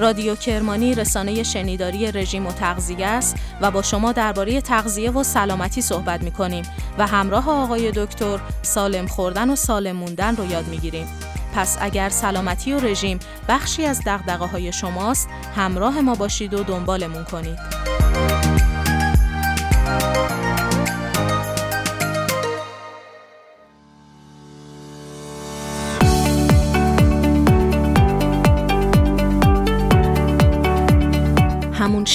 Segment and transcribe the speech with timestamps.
[0.00, 5.82] رادیو کرمانی رسانه شنیداری رژیم و تغذیه است و با شما درباره تغذیه و سلامتی
[5.82, 6.64] صحبت می کنیم
[6.98, 11.06] و همراه آقای دکتر سالم خوردن و سالم موندن رو یاد می گیریم.
[11.54, 17.24] پس اگر سلامتی و رژیم بخشی از دقدقه های شماست همراه ما باشید و دنبالمون
[17.24, 17.99] کنید.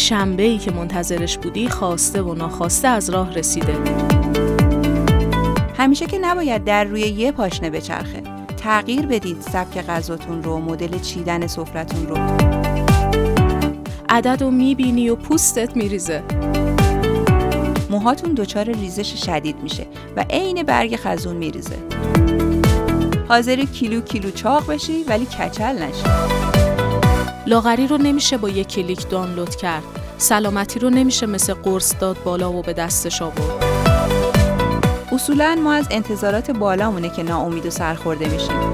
[0.06, 3.76] شنبه ای که منتظرش بودی خواسته و ناخواسته از راه رسیده.
[5.78, 8.24] همیشه که نباید در روی یه پاشنه بچرخه.
[8.58, 12.18] تغییر بدید سبک غذاتون رو مدل چیدن سفرتون رو.
[14.10, 16.24] عدد رو می‌بینی و پوستت میریزه.
[17.90, 21.78] موهاتون دچار ریزش شدید میشه و عین برگ خزون میریزه.
[23.28, 26.45] حاضر کیلو کیلو چاق بشی ولی کچل نشی.
[27.48, 29.84] لاغری رو نمیشه با یک کلیک دانلود کرد.
[30.18, 33.66] سلامتی رو نمیشه مثل قرص داد بالا و به دستش آورد.
[35.12, 38.72] اصولا ما از انتظارات بالامونه که ناامید و سرخورده میشیم.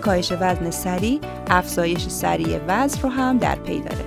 [0.00, 1.20] کاهش وزن سریع
[1.50, 4.04] افزایش سریع وزن رو هم در پی داره.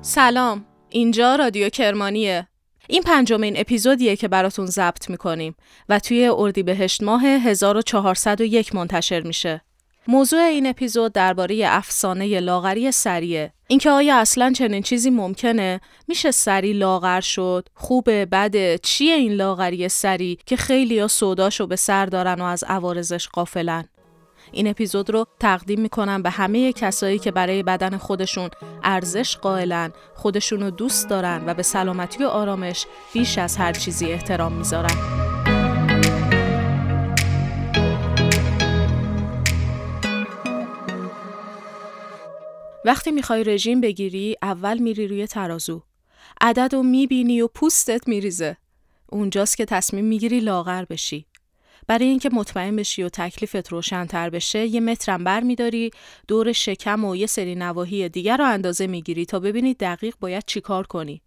[0.00, 2.48] سلام اینجا رادیو کرمانیه.
[2.88, 5.56] این پنجمین اپیزودیه که براتون ضبط می‌کنیم
[5.88, 9.62] و توی اردیبهشت ماه 1401 منتشر میشه.
[10.08, 13.52] موضوع این اپیزود درباره افسانه لاغری سریه.
[13.68, 19.88] اینکه آیا اصلا چنین چیزی ممکنه؟ میشه سری لاغر شد؟ خوبه؟ بده؟ چیه این لاغری
[19.88, 23.84] سری که خیلی یا سوداشو به سر دارن و از عوارضش قافلن؟
[24.52, 28.50] این اپیزود رو تقدیم می‌کنم به همه کسایی که برای بدن خودشون
[28.84, 34.06] ارزش قائلن، خودشون رو دوست دارن و به سلامتی و آرامش بیش از هر چیزی
[34.06, 34.96] احترام می‌ذارن.
[42.84, 45.82] وقتی می‌خوای رژیم بگیری اول میری روی ترازو.
[46.40, 48.56] عدد رو می‌بینی و پوستت میریزه.
[49.08, 51.26] اونجاست که تصمیم می‌گیری لاغر بشی.
[51.86, 55.90] برای اینکه مطمئن بشی و تکلیفت روشنتر بشه یه مترم بر میداری
[56.28, 60.86] دور شکم و یه سری نواحی دیگر رو اندازه می‌گیری تا ببینی دقیق باید چیکار
[60.86, 61.22] کنی.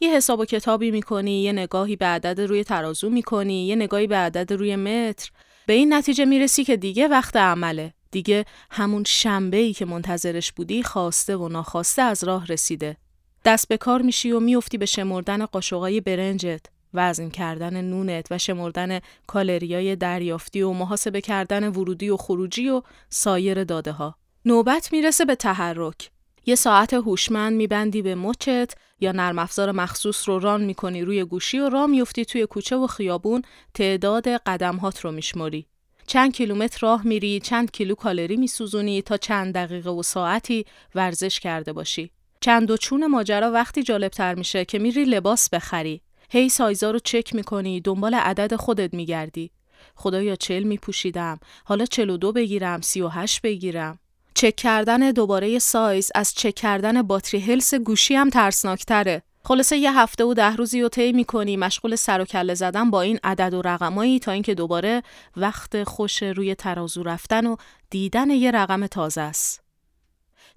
[0.00, 4.16] یه حساب و کتابی می‌کنی یه نگاهی به عدد روی ترازو می‌کنی یه نگاهی به
[4.16, 5.30] عدد روی متر.
[5.66, 7.92] به این نتیجه می‌رسی که دیگه وقت عمله.
[8.10, 12.96] دیگه همون شنبه ای که منتظرش بودی خواسته و ناخواسته از راه رسیده.
[13.44, 16.66] دست به کار میشی و میافتی به شمردن قاشقای برنجت.
[16.96, 23.64] وزن کردن نونت و شمردن کالریای دریافتی و محاسبه کردن ورودی و خروجی و سایر
[23.64, 24.16] داده ها.
[24.44, 26.10] نوبت می‌رسه به تحرک.
[26.46, 31.58] یه ساعت هوشمند میبندی به مچت یا نرم افزار مخصوص رو ران می‌کنی روی گوشی
[31.58, 33.42] و راه میفتی توی کوچه و خیابون
[33.74, 35.66] تعداد قدمهات رو میشمری.
[36.06, 40.64] چند کیلومتر راه میری، چند کیلو کالری میسوزونی تا چند دقیقه و ساعتی
[40.94, 42.10] ورزش کرده باشی.
[42.40, 46.00] چند و چون ماجرا وقتی جالبتر میشه که میری لباس بخری.
[46.30, 49.50] هی سایزا رو چک می‌کنی دنبال عدد خودت میگردی.
[49.94, 51.40] خدایا چل میپوشیدم.
[51.64, 53.98] حالا چل و دو بگیرم سی و هشت بگیرم.
[54.34, 59.22] چک کردن دوباره سایز از چک کردن باتری هلس گوشی هم ترسناکتره.
[59.44, 61.56] خلاصه یه هفته و ده روزی رو طی می‌کنی.
[61.56, 65.02] مشغول سر و کله زدن با این عدد و رقمایی تا اینکه دوباره
[65.36, 67.56] وقت خوش روی ترازو رفتن و
[67.90, 69.62] دیدن یه رقم تازه است.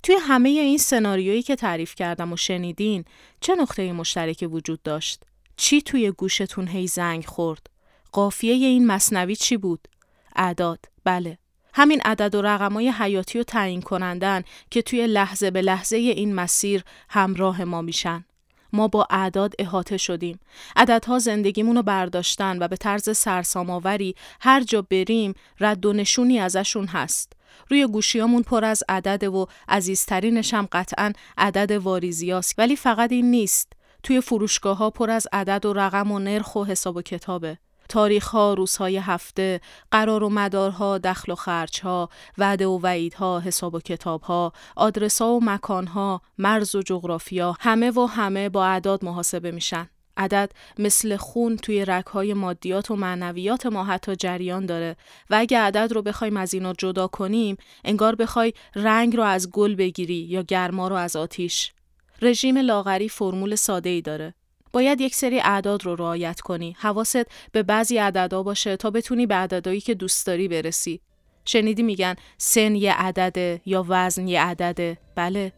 [0.04, 3.06] توی همه این سناریویی که تعریف کردم و شنیدین
[3.42, 5.24] چه نقطه مشترکی وجود داشت؟
[5.60, 7.68] چی توی گوشتون هی زنگ خورد؟
[8.12, 9.88] قافیه این مصنوی چی بود؟
[10.36, 11.38] اعداد بله
[11.74, 16.84] همین عدد و رقمای حیاتی و تعیین کنندن که توی لحظه به لحظه این مسیر
[17.10, 18.26] همراه ما میشن.
[18.74, 20.40] ما با اعداد احاطه شدیم.
[20.76, 26.86] عددها زندگیمون رو برداشتن و به طرز سرساماوری هر جا بریم رد و نشونی ازشون
[26.86, 27.34] هست.
[27.70, 33.74] روی گوشیامون پر از عدد و عزیزترینش هم قطعا عدد واریزیاست ولی فقط این نیست.
[34.04, 37.58] توی فروشگاه ها پر از عدد و رقم و نرخ و حساب و کتابه.
[37.90, 39.62] تاریخ ها، روزهای هفته،
[39.92, 45.22] قرار و مدارها، دخل و خرچ ها، وعده و وعیدها، حساب و کتاب ها، آدرس
[45.22, 49.90] ها و مکان ها، مرز و جغرافیا، همه و همه با اعداد محاسبه میشن.
[50.18, 54.96] عدد مثل خون توی های مادیات و معنویات ما حتی جریان داره
[55.30, 59.76] و اگه عدد رو بخوایم از اینا جدا کنیم انگار بخوای رنگ رو از گل
[59.76, 61.72] بگیری یا گرما رو از آتیش
[62.22, 64.34] رژیم لاغری فرمول ساده ای داره.
[64.74, 66.76] باید یک سری اعداد رو رعایت کنی.
[66.80, 71.00] حواست به بعضی عددا باشه تا بتونی به عددهایی که دوست داری برسی.
[71.46, 74.98] شنیدی میگن سن یه عدده یا وزن یه عدده.
[75.16, 75.52] بله.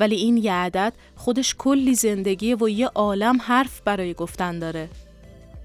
[0.00, 4.88] ولی این یه عدد خودش کلی زندگی و یه عالم حرف برای گفتن داره.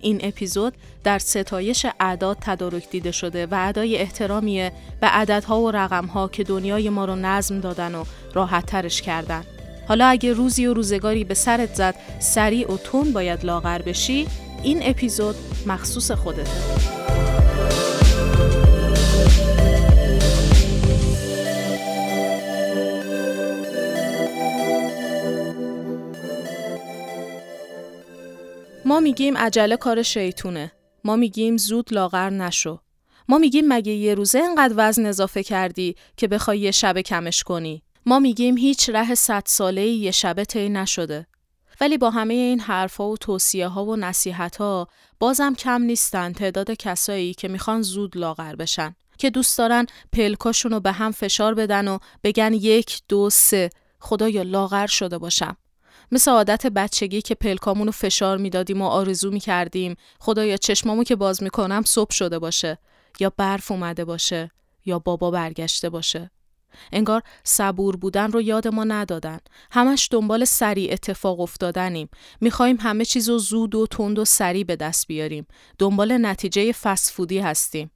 [0.01, 0.73] این اپیزود
[1.03, 4.71] در ستایش اعداد تدارک دیده شده و ادای احترامیه
[5.01, 9.45] به عددها و رقمها که دنیای ما رو نظم دادن و راحت ترش کردن.
[9.91, 14.27] حالا اگه روزی و روزگاری به سرت زد سریع و تون باید لاغر بشی
[14.63, 15.35] این اپیزود
[15.67, 16.51] مخصوص خودته.
[28.85, 30.71] ما میگیم عجله کار شیطونه.
[31.03, 32.79] ما میگیم زود لاغر نشو.
[33.29, 37.83] ما میگیم مگه یه روزه انقدر وزن اضافه کردی که بخوای یه شب کمش کنی.
[38.05, 41.27] ما میگیم هیچ ره صد ساله یه شبه طی نشده.
[41.81, 44.87] ولی با همه این حرفها و توصیه ها و نصیحت ها
[45.19, 50.79] بازم کم نیستن تعداد کسایی که می‌خوان زود لاغر بشن که دوست دارن پلکاشون رو
[50.79, 53.69] به هم فشار بدن و بگن یک دو سه
[53.99, 55.57] خدایا لاغر شده باشم
[56.11, 61.43] مثل عادت بچگی که پلکامون رو فشار می‌دادیم و آرزو می‌کردیم خدایا چشمامو که باز
[61.43, 62.77] می‌کنم صبح شده باشه
[63.19, 64.51] یا برف اومده باشه
[64.85, 66.31] یا بابا برگشته باشه
[66.91, 69.39] انگار صبور بودن رو یاد ما ندادن.
[69.71, 72.09] همش دنبال سریع اتفاق افتادنیم.
[72.41, 75.47] می‌خوایم همه چیز رو زود و تند و سریع به دست بیاریم.
[75.79, 77.91] دنبال نتیجه فسفودی هستیم.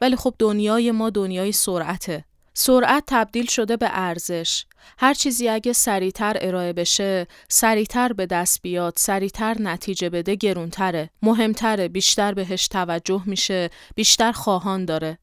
[0.00, 2.24] ولی خب دنیای ما دنیای سرعته.
[2.54, 4.64] سرعت تبدیل شده به ارزش.
[4.98, 11.88] هر چیزی اگه سریعتر ارائه بشه، سریعتر به دست بیاد، سریعتر نتیجه بده گرونتره، مهمتره،
[11.88, 15.18] بیشتر بهش توجه میشه، بیشتر خواهان داره.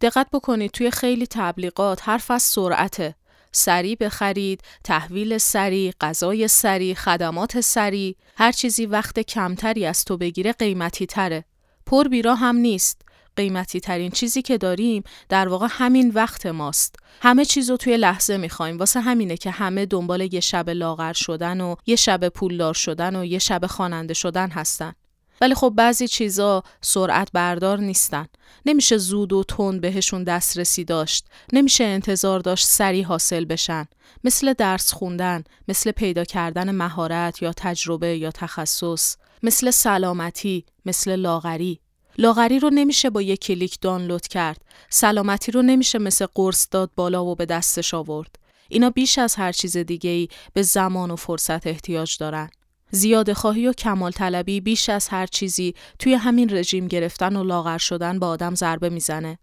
[0.00, 3.14] دقت بکنید توی خیلی تبلیغات حرف از سرعته.
[3.52, 10.52] سریع بخرید، تحویل سریع، غذای سریع، خدمات سریع، هر چیزی وقت کمتری از تو بگیره
[10.52, 11.44] قیمتی تره.
[11.86, 13.02] پر بیرا هم نیست.
[13.36, 16.96] قیمتی ترین چیزی که داریم در واقع همین وقت ماست.
[17.22, 18.78] همه چیز رو توی لحظه می‌خوایم.
[18.78, 23.24] واسه همینه که همه دنبال یه شب لاغر شدن و یه شب پولدار شدن و
[23.24, 24.92] یه شب خواننده شدن هستن.
[25.40, 28.26] ولی خب بعضی چیزا سرعت بردار نیستن.
[28.66, 31.26] نمیشه زود و تون بهشون دسترسی داشت.
[31.52, 33.86] نمیشه انتظار داشت سریع حاصل بشن.
[34.24, 41.80] مثل درس خوندن، مثل پیدا کردن مهارت یا تجربه یا تخصص، مثل سلامتی، مثل لاغری.
[42.18, 44.60] لاغری رو نمیشه با یک کلیک دانلود کرد.
[44.90, 48.36] سلامتی رو نمیشه مثل قرص داد بالا و به دستش آورد.
[48.68, 52.50] اینا بیش از هر چیز دیگه ای به زمان و فرصت احتیاج دارن.
[52.90, 57.78] زیاده خواهی و کمال طلبی بیش از هر چیزی توی همین رژیم گرفتن و لاغر
[57.78, 59.38] شدن با آدم ضربه می‌زنه.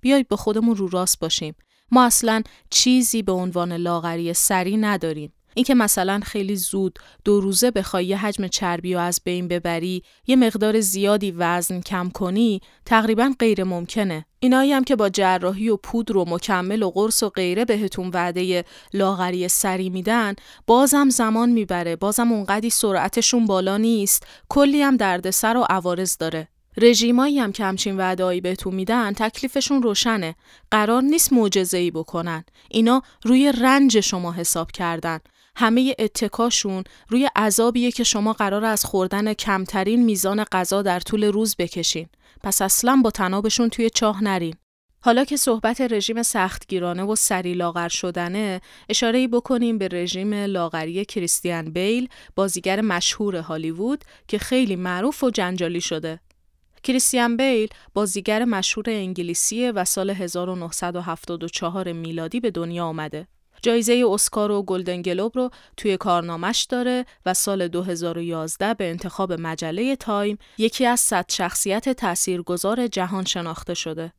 [0.00, 1.54] بیایید به خودمون رو راست باشیم.
[1.90, 5.32] ما اصلا چیزی به عنوان لاغری سری نداریم.
[5.58, 10.36] اینکه مثلا خیلی زود دو روزه بخوای یه حجم چربی و از بین ببری یه
[10.36, 14.24] مقدار زیادی وزن کم کنی تقریبا غیر ممکنه.
[14.40, 18.64] اینایی هم که با جراحی و پودر و مکمل و قرص و غیره بهتون وعده
[18.94, 20.34] لاغری سری میدن
[20.66, 26.48] بازم زمان می‌بره بازم اونقدی سرعتشون بالا نیست کلی هم دردسر و عوارض داره.
[26.76, 30.34] رژیمایی هم که همچین وعدهایی بهتون میدن تکلیفشون روشنه.
[30.70, 32.44] قرار نیست معجزه‌ای بکنن.
[32.70, 35.18] اینا روی رنج شما حساب کردن.
[35.58, 41.56] همه اتکاشون روی عذابیه که شما قرار از خوردن کمترین میزان غذا در طول روز
[41.58, 42.08] بکشین.
[42.42, 44.54] پس اصلا با تنابشون توی چاه نرین.
[45.00, 51.70] حالا که صحبت رژیم سختگیرانه و سریع لاغر شدنه، اشاره بکنیم به رژیم لاغری کریستیان
[51.70, 56.20] بیل، بازیگر مشهور هالیوود که خیلی معروف و جنجالی شده.
[56.82, 63.26] کریستیان بیل بازیگر مشهور انگلیسی و سال 1974 میلادی به دنیا آمده.
[63.62, 69.96] جایزه اسکار و گلدن گلوب رو توی کارنامش داره و سال 2011 به انتخاب مجله
[69.96, 74.12] تایم یکی از صد شخصیت تاثیرگذار جهان شناخته شده.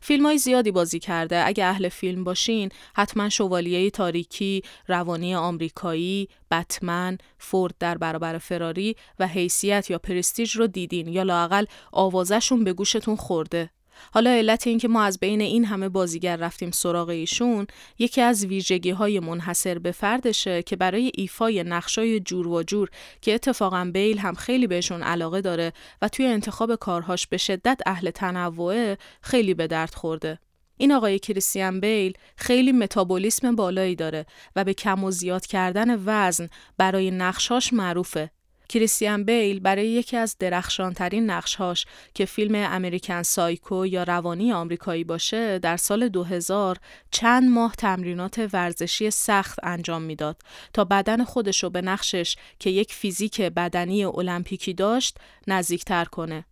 [0.00, 1.46] فیلم های زیادی بازی کرده.
[1.46, 9.26] اگه اهل فیلم باشین، حتما شوالیه تاریکی، روانی آمریکایی، بتمن، فورد در برابر فراری و
[9.26, 13.70] حیثیت یا پرستیج رو دیدین یا لاقل آوازشون به گوشتون خورده.
[14.12, 17.66] حالا علت این که ما از بین این همه بازیگر رفتیم سراغ ایشون
[17.98, 23.34] یکی از ویژگی های منحصر به فردشه که برای ایفای نقشای جور و جور که
[23.34, 25.72] اتفاقا بیل هم خیلی بهشون علاقه داره
[26.02, 30.38] و توی انتخاب کارهاش به شدت اهل تنوعه خیلی به درد خورده.
[30.76, 36.48] این آقای کریستیان بیل خیلی متابولیسم بالایی داره و به کم و زیاد کردن وزن
[36.78, 38.30] برای نقشاش معروفه
[38.68, 45.58] کریستیان بیل برای یکی از درخشانترین نقشهاش که فیلم امریکن سایکو یا روانی آمریکایی باشه
[45.58, 46.76] در سال 2000
[47.10, 50.42] چند ماه تمرینات ورزشی سخت انجام می‌داد
[50.72, 56.44] تا بدن خودش رو به نقشش که یک فیزیک بدنی المپیکی داشت نزدیکتر کنه.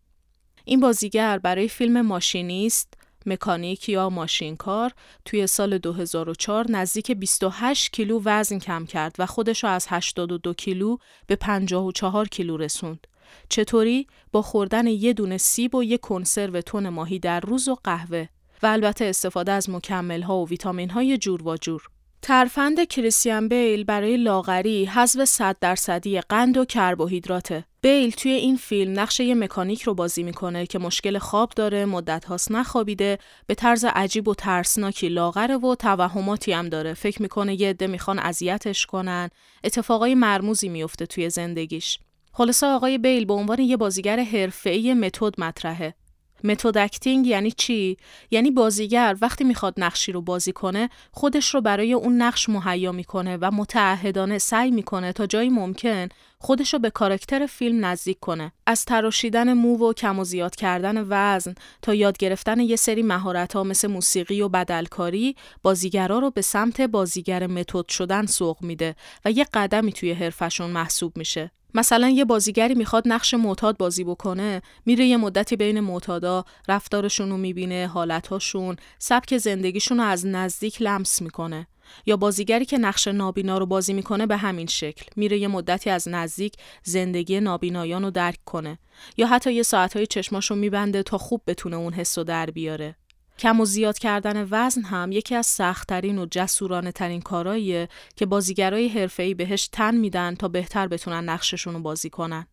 [0.65, 2.95] این بازیگر برای فیلم ماشینیست
[3.27, 4.93] مکانیک یا ماشینکار
[5.25, 10.97] توی سال 2004 نزدیک 28 کیلو وزن کم کرد و خودش رو از 82 کیلو
[11.27, 13.07] به 54 کیلو رسوند.
[13.49, 18.27] چطوری؟ با خوردن یه دونه سیب و یه کنسرو تون ماهی در روز و قهوه.
[18.63, 21.89] و البته استفاده از مکمل ها و ویتامین های جور و جور.
[22.25, 27.65] ترفند کریستیان بیل برای لاغری حذف 100 درصدی قند و کربوهیدراته.
[27.81, 32.25] بیل توی این فیلم نقش یه مکانیک رو بازی می‌کنه که مشکل خواب داره، مدت
[32.25, 36.95] هاست نخوابیده، به طرز عجیب و ترسناکی لاغره و توهماتی هم داره.
[36.95, 39.31] فکر می‌کنه یه عده می‌خوان اذیتش کنن،
[39.65, 41.99] اتفاقای مرموزی میفته توی زندگیش.
[42.33, 45.95] خلاصه آقای بیل به عنوان یه بازیگر حرفه‌ای متد مطرحه.
[46.45, 47.97] method acting یعنی چی؟
[48.31, 53.39] یعنی بازیگر وقتی می‌خواد نقشی رو بازی کنه خودش رو برای اون نقش مهیا می‌کنه
[53.41, 56.09] و متعهدانه سعی می‌کنه تا جایی ممکن
[56.45, 58.53] خودش رو به کاراکتر فیلم نزدیک کنه.
[58.67, 63.53] از تراشیدن مو و کم و زیاد کردن وزن تا یاد گرفتن یه سری مهارت
[63.53, 69.31] ها مثل موسیقی و بدلکاری بازیگرا رو به سمت بازیگر متد شدن سوق میده و
[69.31, 71.51] یه قدمی توی حرفشون محسوب میشه.
[71.75, 77.37] مثلا یه بازیگری می‌خواد نقش معتاد بازی بکنه میره یه مدتی بین معتادا رفتارشون رو
[77.37, 81.67] می‌بینه حالتهاشون سبک زندگیشون رو از نزدیک لمس می‌کنه
[82.07, 86.09] یا بازیگری که نقش نابینا رو بازی می‌کنه به همین شکل میره یه مدتی از
[86.09, 88.79] نزدیک زندگی نابینایان رو درک کنه
[89.17, 92.97] یا حتی یه ساعتهای چشماش رو میبنده تا خوب بتونه اون حس رو در بیاره
[93.39, 98.89] کم و زیاد کردن وزن هم یکی از سختترین و جسورانه ترین کاراییه که بازیگرای
[98.89, 102.47] حرفه‌ای بهش تن میدن تا بهتر بتونن نقششون رو بازی کنن.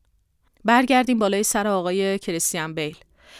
[0.65, 2.97] برگردیم بالای سر آقای کریستیان بیل.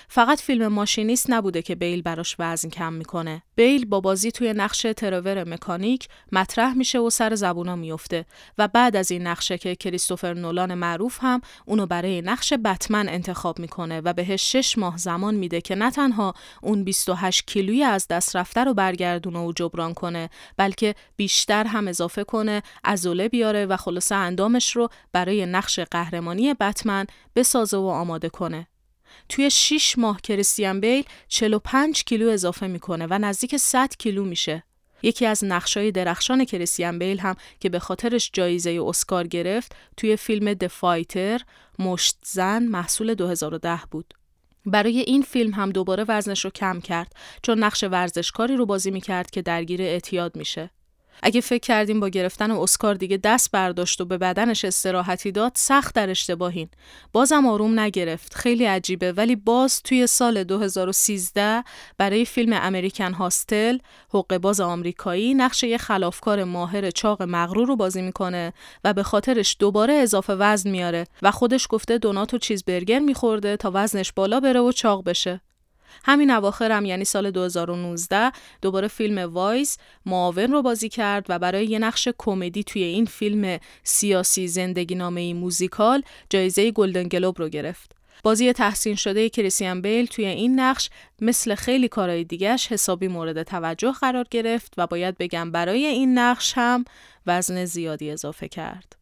[0.08, 3.41] فقط فیلم ماشینیست نبوده که بیل براش وزن کم می‌کنه.
[3.55, 8.25] بیل با بازی توی نقش ترور مکانیک مطرح میشه و سر زبونا میفته
[8.58, 13.60] و بعد از این نقشه که کریستوفر نولان معروف هم اونو برای نقش بتمن انتخاب
[13.60, 18.36] می‌کنه و بهش شش ماه زمان میده که نه تنها اون 28 کیلویی از دست
[18.36, 24.15] رفته رو برگردونه و جبران کنه بلکه بیشتر هم اضافه کنه عضله بیاره و خلاصه
[24.15, 27.05] اندامش رو برای نقش قهرمانی بتمن
[27.36, 28.67] بسازه و آماده کنه.
[29.30, 34.63] توی 6 ماه کریستیان بیل 45 کیلو اضافه می‌کنه و نزدیک 100 کیلو میشه.
[35.04, 40.54] یکی از نقشای درخشان کریستیان بیل هم که به خاطرش جایزه اسکار گرفت توی فیلم
[40.54, 41.42] دفایتر
[41.80, 44.13] مشت زن محصول 2010 بود.
[44.66, 49.32] برای این فیلم هم دوباره وزنش رو کم کرد چون نقش ورزشکاری رو بازی می‌کرد
[49.32, 50.70] که درگیر اعتیاد میشه.
[51.24, 55.96] اگه فکر کردیم با گرفتن اسکار دیگه دست برداشت و به بدنش استراحتی داد سخت
[55.96, 56.70] در اشتباهین.
[57.14, 58.36] بازم آروم نگرفت.
[58.36, 59.12] خیلی عجیبه.
[59.12, 61.64] ولی باز توی سال 2013
[61.98, 63.78] برای فیلم امریکن هاستل
[64.10, 69.56] حقوق باز آمریکایی نقش یه خلافکار ماهر چاق مغرور رو بازی می‌کنه و به خاطرش
[69.60, 74.40] دوباره اضافه وزن میاره و خودش گفته دونات و چیز برگر میخورده تا وزنش بالا
[74.40, 75.42] بره و چاق بشه.
[76.03, 78.31] همین اواخرم یعنی سال 2019
[78.62, 83.60] دوباره فیلم وایز معاون رو بازی کرد و برای یه نقش کمدی توی این فیلم
[83.84, 88.00] سیاسی زندگی نامه موزیکال جایزه گلدن گلوب رو گرفت.
[88.24, 90.89] بازی تحسین شده کریسیان بیل توی این نقش
[91.22, 96.53] مثل خیلی کارهای دیگهش حسابی مورد توجه قرار گرفت و باید بگم برای این نقش
[96.55, 96.86] هم
[97.27, 98.99] وزن زیادی اضافه کرد.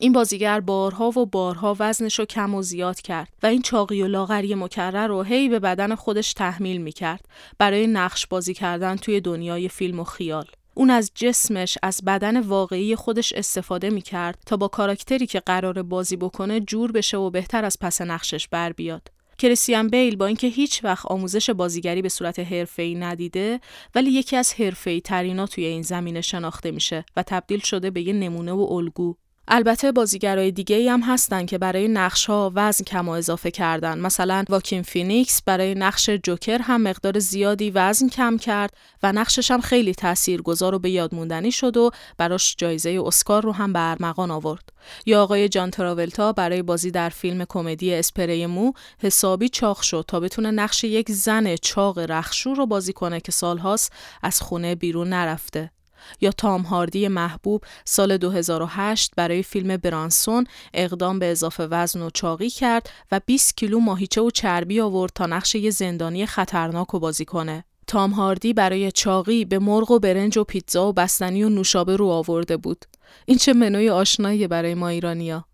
[0.00, 4.06] این بازیگر بارها و بارها وزنش رو کم و زیاد کرد و این چاقی و
[4.06, 7.24] لاغری مکرر رو هی به بدن خودش تحمیل می کرد
[7.58, 10.46] برای نقش بازی کردن توی دنیای فیلم و خیال.
[10.74, 15.82] اون از جسمش از بدن واقعی خودش استفاده می کرد تا با کاراکتری که قرار
[15.82, 19.08] بازی بکنه جور بشه و بهتر از پس نقشش بر بیاد.
[19.38, 23.60] کریستیان بیل با اینکه هیچ وقت آموزش بازیگری به صورت حرفه‌ای ندیده
[23.94, 28.12] ولی یکی از حرفه‌ای ترینا توی این زمینه شناخته میشه و تبدیل شده به یه
[28.12, 29.14] نمونه و الگو
[29.48, 33.98] البته بازیگرای دیگه هم هستن که برای نقش ها وزن کم و اضافه کردن.
[33.98, 39.60] مثلا واکین فینیکس برای نقش جوکر هم مقدار زیادی وزن کم کرد و نقشش هم
[39.60, 44.30] خیلی تاثیرگذار و به یاد موندنی شد و براش جایزه اسکار رو هم به ارمغان
[44.30, 44.68] آورد.
[45.06, 48.72] یا آقای جان تراولتا برای بازی در فیلم کمدی اسپری مو
[49.02, 53.92] حسابی چاق شد تا بتونه نقش یک زن چاق رخشور رو بازی کنه که سالهاست
[54.22, 55.75] از خونه بیرون نرفته.
[56.20, 62.50] یا تام هاردی محبوب سال 2008 برای فیلم برانسون اقدام به اضافه وزن و چاقی
[62.50, 67.24] کرد و 20 کیلو ماهیچه و چربی آورد تا نقش یه زندانی خطرناک و بازی
[67.24, 67.64] کنه.
[67.86, 72.06] تام هاردی برای چاقی به مرغ و برنج و پیتزا و بستنی و نوشابه رو
[72.06, 72.84] آورده بود.
[73.26, 75.44] این چه منوی آشنایی برای ما ایرانیا.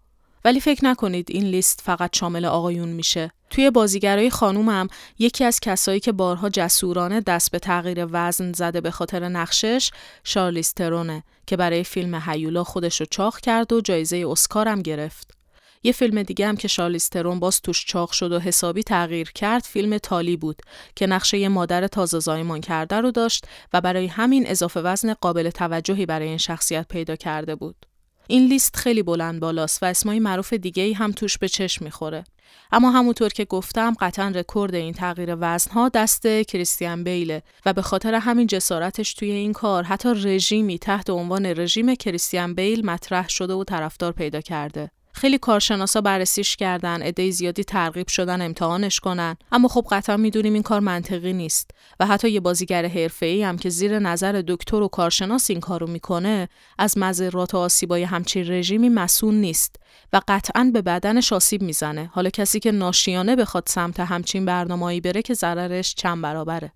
[0.44, 3.32] ولی فکر نکنید این لیست فقط شامل آقایون میشه.
[3.52, 8.90] توی بازیگرای خانومم یکی از کسایی که بارها جسورانه دست به تغییر وزن زده به
[8.90, 9.90] خاطر نقشش
[10.24, 15.30] شارلیز ترونه که برای فیلم هیولا خودش رو چاق کرد و جایزه اسکارم گرفت.
[15.82, 19.62] یه فیلم دیگه هم که شارلیز ترون باز توش چاق شد و حسابی تغییر کرد
[19.62, 20.62] فیلم تالی بود
[20.96, 25.50] که نقشه یه مادر تازه زایمان کرده رو داشت و برای همین اضافه وزن قابل
[25.50, 27.91] توجهی برای این شخصیت پیدا کرده بود.
[28.26, 32.24] این لیست خیلی بلند بالاست و اسمای معروف دیگه هم توش به چشم می‌خوره.
[32.72, 38.14] اما همونطور که گفتم قطعا رکورد این تغییر وزنها دست کریستیان بیله و به خاطر
[38.14, 43.64] همین جسارتش توی این کار حتی رژیمی تحت عنوان رژیم کریستیان بیل مطرح شده و
[43.64, 44.90] طرفدار پیدا کرده.
[45.14, 49.36] خیلی کارشناسا بررسیش کردن عده زیادی ترغیب شدن امتحانش کنن.
[49.52, 53.68] اما خب قطعا می‌دونیم این کار منطقی نیست و حتی یه بازیگر حرفه‌ای هم که
[53.68, 59.34] زیر نظر دکتر و کارشناس این کارو می‌کنه از مذرات و آسیبای همچین رژیمی مسئول
[59.34, 59.76] نیست
[60.12, 62.10] و قطعا به بدنش آسیب می‌زنه.
[62.12, 66.72] حالا کسی که ناشیانه بخواد سمت همچین برنامه‌ای بره که ضررش چند برابره.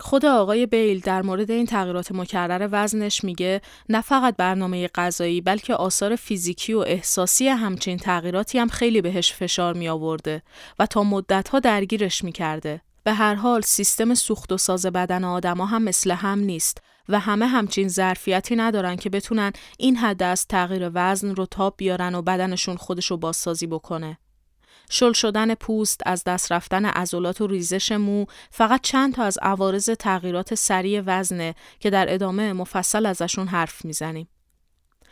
[0.00, 5.74] خود آقای بیل در مورد این تغییرات مکرر وزنش میگه نه فقط برنامه غذایی بلکه
[5.74, 10.42] آثار فیزیکی و احساسی همچین تغییراتی هم خیلی بهش فشار می آورده
[10.78, 12.80] و تا مدتها درگیرش می‌کرده.
[13.04, 16.78] به هر حال سیستم سوخت و ساز بدن آدما هم مثل هم نیست
[17.08, 22.14] و همه همچین ظرفیتی ندارن که بتونن این حد از تغییر وزن رو تاب بیارن
[22.14, 24.18] و بدنشون خودش رو بازسازی بکنه.
[24.92, 29.90] شل شدن پوست، از دست رفتن عضلات و ریزش مو فقط چند تا از عوارض
[29.90, 34.28] تغییرات سریع وزنه که در ادامه مفصل ازشون حرف می‌زنیم.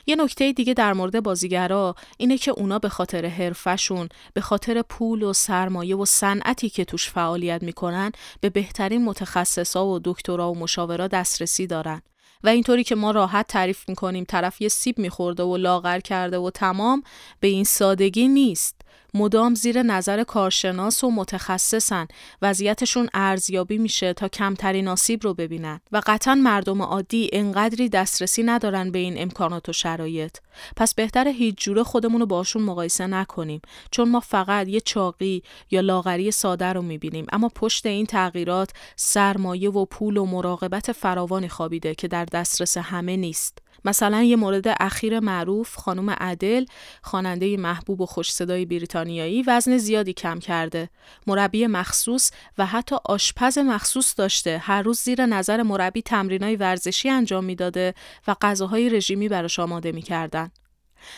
[0.06, 5.22] یه نکته دیگه در مورد بازیگرا اینه که اونا به خاطر حرفشون، به خاطر پول
[5.22, 11.06] و سرمایه و صنعتی که توش فعالیت می‌کنن به بهترین متخصصا و دکترا و مشاورا
[11.06, 12.02] دسترسی دارن.
[12.44, 16.50] و اینطوری که ما راحت تعریف می‌کنیم طرف یه سیب میخورده و لاغر کرده و
[16.50, 17.02] تمام
[17.40, 18.80] به این سادگی نیست.
[19.14, 22.08] مدام زیر نظر کارشناس و متخصصن.
[22.42, 25.80] وضعیتشون ارزیابی میشه تا کمترین آسیب رو ببینن.
[25.92, 30.36] و قطعا مردم عادی انقدری دسترسی ندارن به این امکانات و شرایط.
[30.76, 33.60] پس بهتر هیچ جوره خودمون رو باشون مقایسه نکنیم.
[33.90, 37.26] چون ما فقط یه چاقی یا لاغری ساده رو می‌بینیم.
[37.32, 43.16] اما پشت این تغییرات سرمایه و پول و مراقبت فراوانی خوابیده که در دسترس همه
[43.16, 43.58] نیست.
[43.84, 46.64] مثلا یه مورد اخیر معروف خانم عدل
[47.02, 50.90] خواننده محبوب و خوش صدای بریتانیایی وزن زیادی کم کرده.
[51.26, 54.58] مربی مخصوص و حتی آشپز مخصوص داشته.
[54.58, 57.94] هر روز زیر نظر مربی تمرینای ورزشی انجام می‌داده
[58.28, 60.50] و غذاهای رژیمی براش آماده می‌کردن.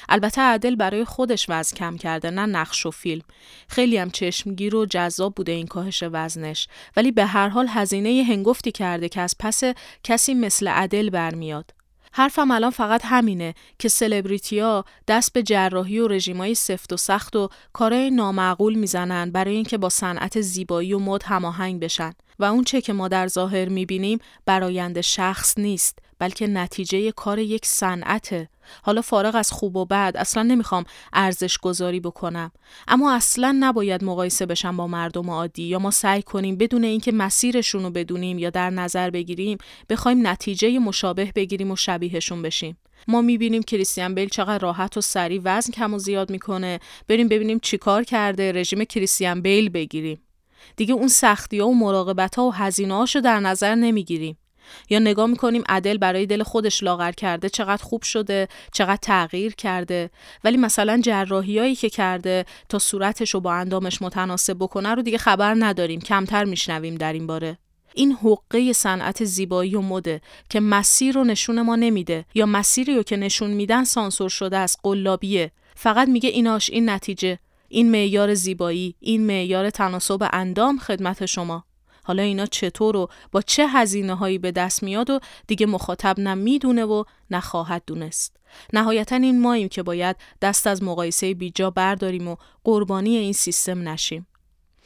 [0.09, 3.23] البته عدل برای خودش وزن کم کرده نه نقش و فیلم.
[3.69, 6.69] خیلی هم چشمگیر و جذاب بوده این کاهش وزنش.
[6.97, 9.63] ولی به هر حال هزینه هنگفتی کرده که از پس
[10.05, 11.80] کسی مثل عدل برمیاد.
[12.13, 17.49] حرفم الان فقط همینه که سلبریتیا دست به جراحی و رژیمای سفت و سخت و
[17.73, 22.13] کارهای نامعقول می‌زنن برای اینکه با صنعت زیبایی و مد هماهنگ بشن.
[22.39, 25.99] و اون چه که ما در ظاهر می‌بینیم برایند شخص نیست.
[26.21, 28.49] بلکه نتیجه کار یک صنعته.
[28.83, 32.51] حالا فارغ از خوب و بد اصلا نمی‌خوام ارزش گذاری بکنم.
[32.89, 37.83] اما اصلا نباید مقایسه بشم با مردم عادی یا ما سعی کنیم بدون اینکه مسیرشون
[37.83, 42.79] رو بدونیم یا در نظر بگیریم بخوایم نتیجه مشابه بگیریم و شبیهشون بشیم.
[43.09, 46.81] ما می‌بینیم کریستیان بیل چقدر راحت و سریع وزن کم و زیاد می‌کنه.
[47.09, 50.21] بریم ببینیم چیکار کرده رژیم کریستیان بیل بگیریم.
[50.77, 54.37] دیگه اون سختی ها و مراقبت ها و هزینه رو در نظر نمی‌گیریم.
[54.91, 60.11] یا نگاه می‌کنیم عدل برای دل خودش لاغر کرده چقدر خوب شده چقدر تغییر کرده.
[60.45, 65.57] ولی مثلا جراحیایی که کرده تا صورتش رو با اندامش متناسب بکنه رو دیگه خبر
[65.59, 67.59] نداریم کمتر میشنویم در این باره.
[67.95, 73.03] این حقه صنعت زیبایی و مده که مسیر رو نشون ما نمیده یا مسیری رو
[73.03, 75.53] که نشون میدن سانسور شده از قلابیه.
[75.75, 77.39] فقط میگه ایناش این نتیجه.
[77.69, 81.65] این معیار زیبایی این معیار تناسب اندام خدمت شما.
[82.11, 86.35] حالا اینا چطور و با چه هزینه هایی به دست میاد و دیگه مخاطب نه
[86.35, 88.37] می‌دونه و نه خواهد دونست.
[88.73, 94.27] نهایتا این ماییم که باید دست از مقایسه بیجا برداریم و قربانی این سیستم نشیم.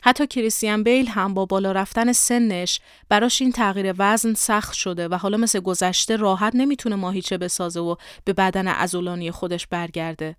[0.02, 5.14] حتی کریستیان بیل هم با بالا رفتن سنش براش این تغییر وزن سخت شده و
[5.14, 10.36] حالا مثل گذشته راحت نمی‌تونه ماهیچه بسازه و به بدن ازولانی خودش برگرده.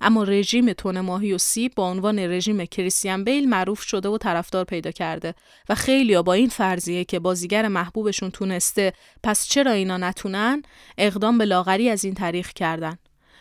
[0.00, 4.64] اما رژیم تون ماهی و سیب با عنوان رژیم کریستیان بیل معروف شده و طرفدار
[4.64, 5.34] پیدا کرده
[5.68, 8.92] و خیلیا با این فرضیه که بازیگر محبوبشون تونسته
[9.22, 10.62] پس چرا اینا نتونن؟
[10.98, 12.98] اقدام به لاغری از این طریق کردن.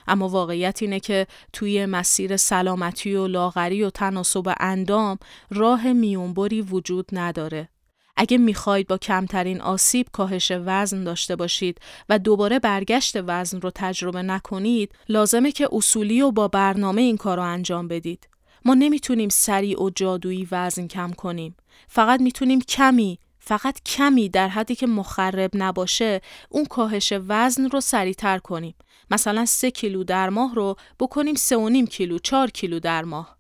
[0.08, 5.18] اما واقعیت اینه که توی مسیر سلامتی و لاغری و تناسب اندام
[5.50, 7.70] راه میونبری وجود نداره.
[8.16, 11.78] اگه می‌خواید با کمترین آسیب کاهش وزن داشته باشید
[12.10, 17.38] و دوباره برگشت وزن رو تجربه نکنید لازمه که اصولی و با برنامه این کار
[17.38, 18.28] رو انجام بدید.
[18.66, 21.56] ما نمی‌تونیم سریع و جادویی وزن کم کنیم.
[21.88, 28.40] فقط می‌تونیم کمی فقط کمی در حدی که مخرب نباشه اون کاهش وزن رو سریعتر
[28.40, 28.76] کنیم.
[29.12, 33.38] مثلا سه کیلو در ماه رو بکنیم سه و نیم کیلو چار کیلو در ماه.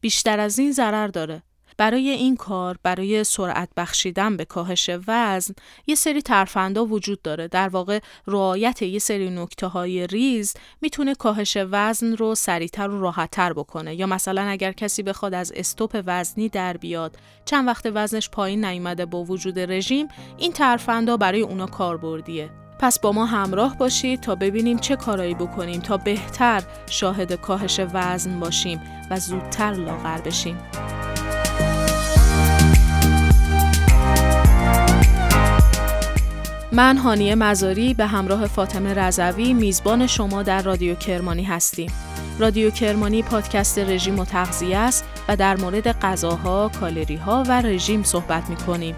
[0.00, 1.42] بیشتر از این ضرر داره.
[1.78, 5.54] برای این کار برای سرعت بخشیدن به کاهش وزن
[5.86, 7.48] یه سری ترفندا وجود داره.
[7.48, 13.52] در واقع رعایت یه سری نکته های ریز می‌تونه کاهش وزن رو سریعتر و راحتتر
[13.52, 13.94] بکنه.
[13.94, 19.06] یا مثلا اگر کسی بخواد از استوپ وزنی در بیاد چند وقت وزنش پایین نیومده
[19.06, 22.50] با وجود رژیم این ترفندا برای اونا کاربردیه.
[22.78, 28.40] پس با ما همراه باشید تا ببینیم چه کارایی بکنیم تا بهتر شاهد کاهش وزن
[28.40, 30.58] باشیم و زودتر لاغر بشیم.
[36.76, 41.92] من هانیه مزاری به همراه فاطمه رضوی میزبان شما در رادیو کرمانی هستیم.
[42.38, 48.50] رادیو کرمانی پادکست رژیم و تغذیه است و در مورد غذاها، کالریها و رژیم صحبت
[48.50, 48.94] می کنیم.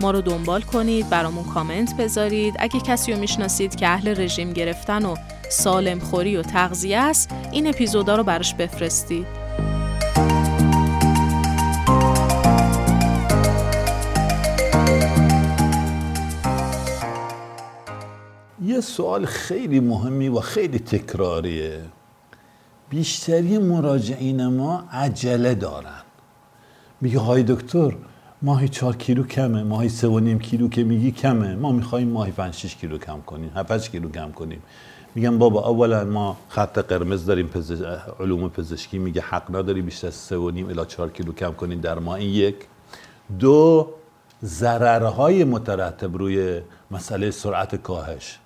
[0.00, 2.54] ما رو دنبال کنید، برامون کامنت بذارید.
[2.58, 5.14] اگه کسی رو می‌شناسید که اهل رژیم گرفتن و
[5.50, 9.41] سالم خوری و تغذیه است، این اپیزودا رو براش بفرستید.
[18.64, 21.80] یه سوال خیلی مهمی و خیلی تکراریه.
[22.90, 26.02] بیشتری مراجعین ما عجله دارن.
[27.00, 27.92] میگه های دکتر
[28.42, 31.54] ماهی چهار کیلو کمه ماهی سه و نیم کیلو که میگی کمه.
[31.54, 34.62] ما می‌خوایم ماهی پنج شیش کیلو کم کنیم هفت کیلو کم کنیم.
[35.14, 37.98] میگم بابا اولا ما خط قرمز داریم پزش...
[38.20, 41.80] علوم پزشکی میگه حق نداری بیشتر از سه و نیم الی چهار کیلو کم کنیم
[41.80, 42.56] در ماه یک.
[43.38, 43.88] دو
[44.44, 48.38] ضررهای مترتب روی مسئله سرعت کاهش.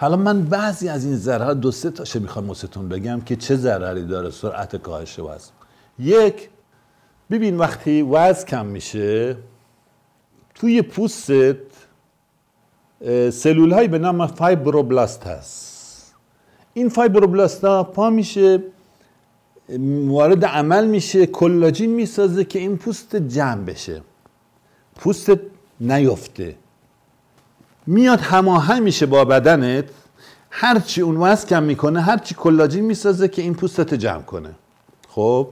[0.00, 4.06] حالا من بعضی از این ضررها دو سه تاشه می‌خوام واسهتون بگم که چه ضرری
[4.06, 5.50] داره سرعت کاهش وزن.
[5.98, 6.48] یک
[7.30, 9.36] ببین وقتی وزن کم میشه
[10.54, 11.56] توی پوستت
[13.30, 16.14] سلول های به نام فایبروبلاست هست.
[16.74, 18.62] این فایبروبلاست ها پا میشه
[20.06, 24.02] وارد عمل میشه کلاژین می‌سازه که این پوست جمع بشه.
[24.96, 25.40] پوستت
[25.80, 26.56] نیفته.
[27.90, 29.84] میاد هماهنگ میشه با بدنت
[30.50, 34.50] هرچی اون وزن کم می‌کنه هرچی کلاژین می‌سازه که این پوستت جمع کنه.
[35.08, 35.48] خب؟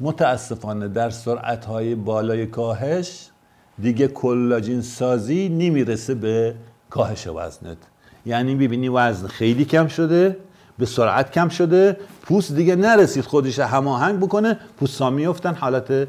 [0.00, 3.26] متاسفانه در سرعت های بالای کاهش
[3.82, 6.54] دیگه کلاژین سازی نمی‌رسه به
[6.90, 7.76] کاهش وزنت.
[8.26, 10.36] یعنی ببینی وزن خیلی کم شده
[10.78, 16.08] به سرعت کم شده پوست دیگه نرسید خودش هماهنگ بکنه پوست ها میفتن حالت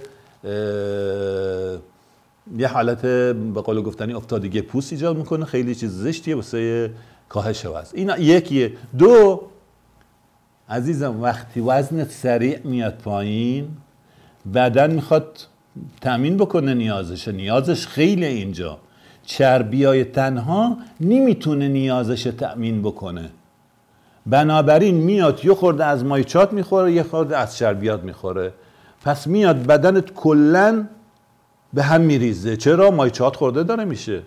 [2.58, 5.46] یه حالت به قول گفتنی افتادگی پوست ایجاد می‌کنه.
[5.46, 6.92] خیلی چیز زشتیه واسه
[7.30, 7.92] کاهش وزن.
[7.94, 8.74] این یکیه.
[8.98, 9.42] دو
[10.70, 13.68] عزیزم وقتی وزنت سریع میاد پایین
[14.54, 15.48] بدن می‌خواد
[16.02, 17.28] تامین بکنه نیازش.
[17.28, 18.78] نیازش خیلی اینجا.
[19.26, 23.30] چربیای تنها نمی‌تونه نیازش تأمین بکنه.
[24.26, 28.54] بنابراین میاد یه خورده از مایچات می‌خوره یه خورده از چربیات می‌خوره.
[29.06, 30.88] پس میاد بدنت کلا
[31.74, 32.58] به هم میریزه.
[32.58, 34.22] چرا؟ مایچات خورده داره میشه.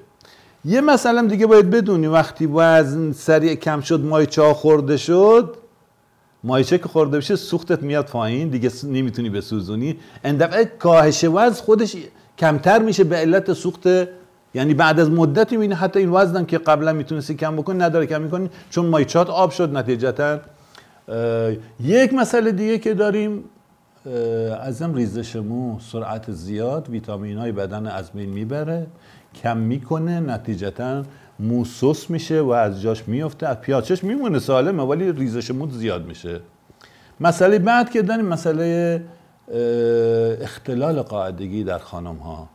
[0.65, 2.07] یه مثلا دیگه باید بدونی.
[2.07, 5.57] وقتی وزن سریع کم شد مایچه خورده شد
[6.45, 8.49] مایچه که خورده بشه سوختت میاد پایین.
[8.49, 9.97] دیگه نمی‌تونی بسوزونی.
[10.25, 11.97] اندفعه کاهش وزن خودش
[12.39, 13.89] کمتر میشه به علت سوخت.
[14.55, 18.23] یعنی بعد از مدتی می‌بینی حتی این وزن که قبلا می‌تونستی کم بکنی نداره کم
[18.23, 18.51] می‌کنی.
[18.71, 20.41] چون مایچات آب شد نتیجتا.
[21.81, 23.45] یک مسئله دیگه که داریم.
[24.61, 28.87] ازم ریزش مو سرعت زیاد ویتامین های بدن از بین می‌بره
[29.43, 31.03] کم می‌کنه نتیجتا
[31.39, 36.07] مو سوس میشه و از جاش میفته از پیاچش میمونه سالمه ولی ریزش مو زیاد
[36.07, 36.41] میشه.
[37.21, 39.05] مسئله بعد که داریم مسئله
[40.41, 42.49] اختلال قاعدگی در خانم ها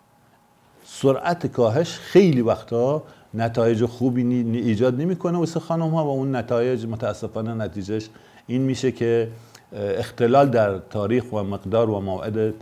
[0.86, 4.24] سرعت کاهش خیلی وقتا نتایج خوبی
[4.58, 8.10] ایجاد نمی‌کنه واسه خانم ها و اون نتایج متاسفانه نتیجهش
[8.48, 9.30] این میشه که
[9.74, 12.54] اختلال در تاریخ و مقدار و موعد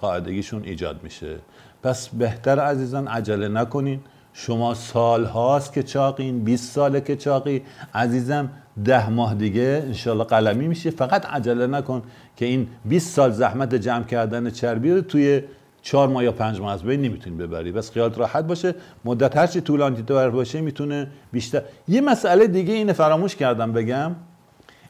[0.00, 1.36] قاعدگیشون ایجاد میشه.
[1.82, 4.00] پس بهتر عزیزان عجله نکنین.
[4.32, 7.62] شما سال هاست که چاقین 20 ساله که چاقی.
[7.94, 8.50] عزیزم
[8.84, 10.90] ده ماه دیگه انشالله قلمی میشه.
[10.90, 12.02] فقط عجله نکن
[12.36, 15.42] که این 20 سال زحمت جمع کردن چربی رو توی
[15.82, 17.72] چهار ماه یا پنج ماه از بین نمی‌تونی ببری.
[17.72, 18.74] بس خیالت راحت باشه.
[19.04, 21.62] مدت هرچی طولانی تر باشه می‌تونه بیشتر.
[21.88, 24.12] یه مسئله دیگه اینه فراموش کردم بگم.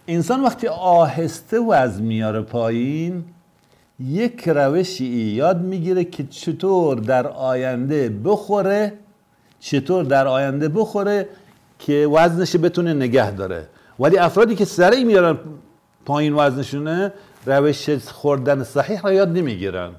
[0.08, 3.24] انسان وقتی آهسته وزن میاره پایین
[4.00, 8.92] یک روشی یاد می‌گیره که چطور در آینده بخوره
[9.60, 11.28] چطور در آینده بخوره
[11.78, 13.66] که وزنش بتونه نگه داره.
[14.00, 15.38] ولی افرادی که سریع میارن
[16.04, 17.12] پایین وزنشونه
[17.46, 19.90] روش خوردن صحیح را یاد نمی‌گیرن.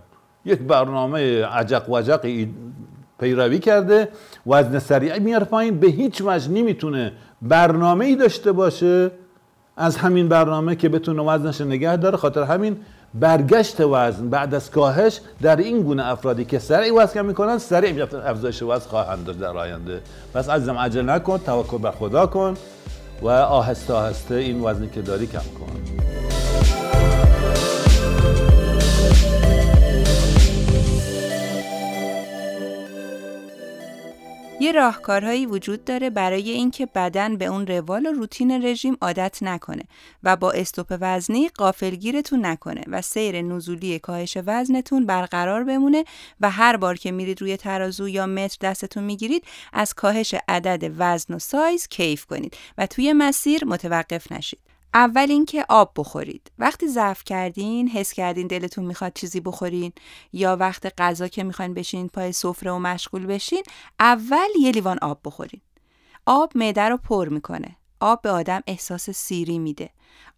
[0.45, 2.47] یک برنامه عجق وجق
[3.19, 4.07] پیروی کرده
[4.47, 9.11] وزن سریع میاره پایین به هیچ وجه نمی‌تونه برنامه ای داشته باشه
[9.77, 12.77] از همین برنامه که بتونه وزنش نگه داره خاطر همین
[13.13, 18.07] برگشت وزن بعد از کاهش در این گونه افرادی که سریع وزن کم می‌کنن سریع
[18.25, 20.01] افزایش وزن خواهند داشت در آینده.
[20.33, 22.53] پس عزیزم عجله نکن توکل بر خدا کن
[23.21, 26.26] و آهسته آهسته این وزنی که داری کم کن.
[34.59, 39.83] یه راهکارهایی وجود داره برای اینکه بدن به اون روال و روتین رژیم عادت نکنه
[40.23, 46.03] و با استوپ وزنی قافلگیرتون نکنه و سیر نزولی کاهش وزنتون برقرار بمونه
[46.41, 49.43] و هر بار که میرید روی ترازو یا متر دستتون می‌گیرید
[49.73, 54.66] از کاهش عدد وزن و سایز کیف کنید و توی مسیر متوقف نشید.
[54.97, 56.51] اول اینکه آب بخورید.
[56.59, 59.91] وقتی ضعف کردین، حس کردین دلتون می‌خواد چیزی بخورین
[60.33, 63.63] یا وقت غذا که می‌خواین بشین پای سفره و مشغول بشین،
[63.99, 65.61] اول یه لیوان آب بخورین.
[66.25, 67.77] آب معده رو پر می‌کنه.
[67.99, 69.89] آب به آدم احساس سیری میده.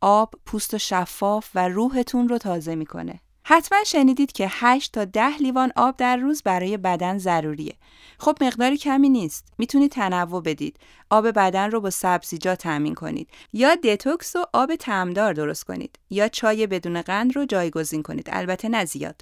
[0.01, 3.19] آب پوست و شفاف و روحتون رو تازه می‌کنه.
[3.51, 7.73] حتما شنیدید که 8 تا 10 لیوان آب در روز برای بدن ضروریه.
[8.19, 9.53] خب مقداری کمی نیست.
[9.57, 10.77] می‌تونید تنوع بدید.
[11.09, 16.27] آب بدن رو با سبزیجات تامین کنید یا دتوکس و آب تعمدار درست کنید یا
[16.27, 18.29] چای بدون قند رو جایگزین کنید.
[18.31, 19.21] البته نزیاد.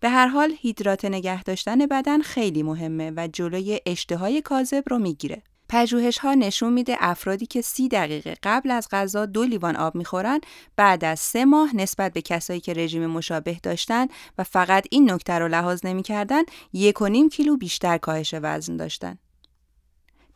[0.00, 5.42] به هر حال هیدرات نگه داشتن بدن خیلی مهمه و جلوی اشتهای کاذب رو می‌گیره.
[5.74, 10.40] پژوهش ها نشون میده افرادی که سی دقیقه قبل از غذا دو لیوان آب می‌خورن
[10.76, 14.06] بعد از سه ماه نسبت به کسایی که رژیم مشابه داشتن
[14.38, 19.18] و فقط این نکته رو لحاظ نمی‌کردن یک و نیم کیلو بیشتر کاهش وزن داشتن.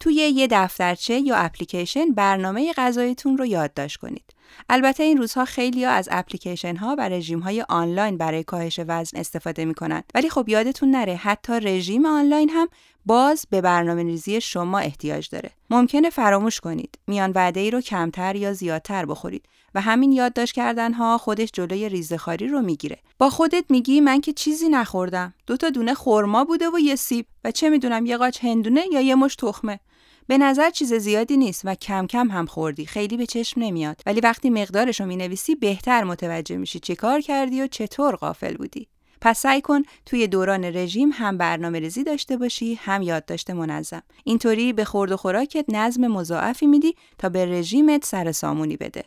[0.01, 4.35] توی یه دفترچه یا اپلیکیشن برنامه غذایتون رو یادداشت کنید.
[4.69, 9.19] البته این روزها خیلی ها از اپلیکیشن ها و رژیم های آنلاین برای کاهش وزن
[9.19, 10.05] استفاده می کنند.
[10.15, 12.69] ولی خب یادتون نره حتی رژیم آنلاین هم
[13.07, 15.51] باز به برنامه ریزی شما احتیاج داره.
[15.71, 16.99] ممکنه فراموش کنید.
[17.07, 19.45] میان وعده ای رو کمتر یا زیادتر بخورید
[19.81, 22.99] همین یادداشت کردن ها خودش جلوی ریزخاری رو می‌گیره.
[23.19, 25.35] با خودت میگی من که چیزی نخوردم.
[25.47, 29.01] دو تا دونه خرما بوده و یه سیب و چه می‌دونم یه قاچ هندونه یا
[29.01, 29.81] یه مش تخمه.
[30.27, 34.21] به نظر چیز زیادی نیست و کم کم هم خوردی خیلی به چشم نمیاد ولی
[34.21, 38.89] وقتی مقدارش رو می‌نویسی بهتر متوجه میشی چه کار کردی و چطور غافل بودی
[39.21, 44.73] پس سعی کن توی دوران رژیم هم برنامه ریزی داشته باشی هم یادداشت منظم اینطوری
[44.73, 49.05] به خورد و خوراکت نظم مضاعفی میدی تا به رژیمت سر سامونی بده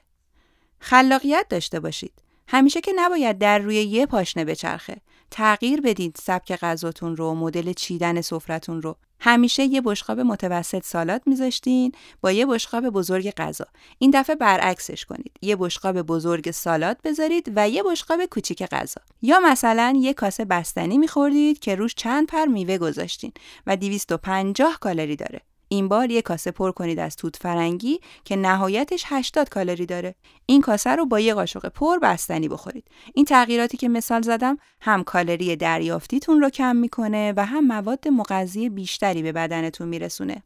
[0.81, 2.13] خلاقیت داشته باشید.
[2.47, 4.97] همیشه که نباید در روی یه پاشنه بچرخه.
[5.31, 8.97] تغییر بدید سبک غذاتون رو مدل چیدن سفرتون رو.
[9.19, 11.91] همیشه یه بشقاب متوسط سالاد میذاشتین
[12.21, 13.65] با یه بشقاب بزرگ غذا.
[13.97, 15.31] این دفعه برعکسش کنید.
[15.41, 19.01] یه بشقاب بزرگ سالاد بذارید و یه بشقاب کوچیک غذا.
[19.21, 23.31] یا مثلا یه کاسه بستنی میخوردید که روش چند پر میوه گذاشتین
[23.67, 25.41] و 250 کالری داره.
[25.71, 30.15] این بار یک کاسه پر کنید از توت فرنگی که نهایتش 80 کالری داره.
[30.45, 32.88] این کاسه رو با یه قاشق پر بستنی بخورید.
[33.13, 38.69] این تغییراتی که مثال زدم هم کالری دریافتیتون رو کم می‌کنه و هم مواد مغذی
[38.69, 40.43] بیشتری به بدنتون میرسونه.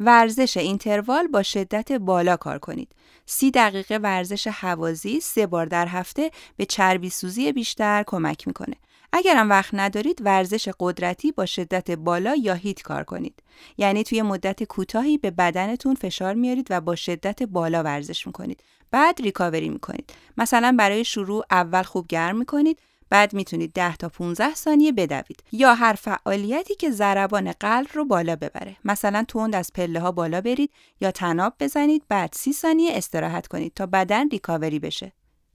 [0.00, 2.94] ورزش اینتروال با شدت بالا کار کنید.
[3.26, 8.76] سی دقیقه ورزش حوازی سه بار در هفته به چربی سوزی بیشتر کمک می‌کنه.
[9.12, 13.42] اگرم وقت ندارید ورزش قدرتی با شدت بالا یا هیت کار کنید.
[13.78, 18.62] یعنی توی مدت کوتاهی به بدنتون فشار میارید و با شدت بالا ورزش می‌کنید.
[18.90, 20.12] بعد ریکاوری می‌کنید.
[20.36, 22.78] مثلا برای شروع اول خوب گرم می‌کنید
[23.10, 28.36] بعد می‌تونید 10 تا 15 ثانیه بدوید یا هر فعالیتی که ضربان قلب رو بالا
[28.36, 30.70] ببره مثلا تند از پله ها بالا برید
[31.00, 35.12] یا تناب بزنید بعد 30 ثانیه استراحت کنید تا بدن ریکاوری بشه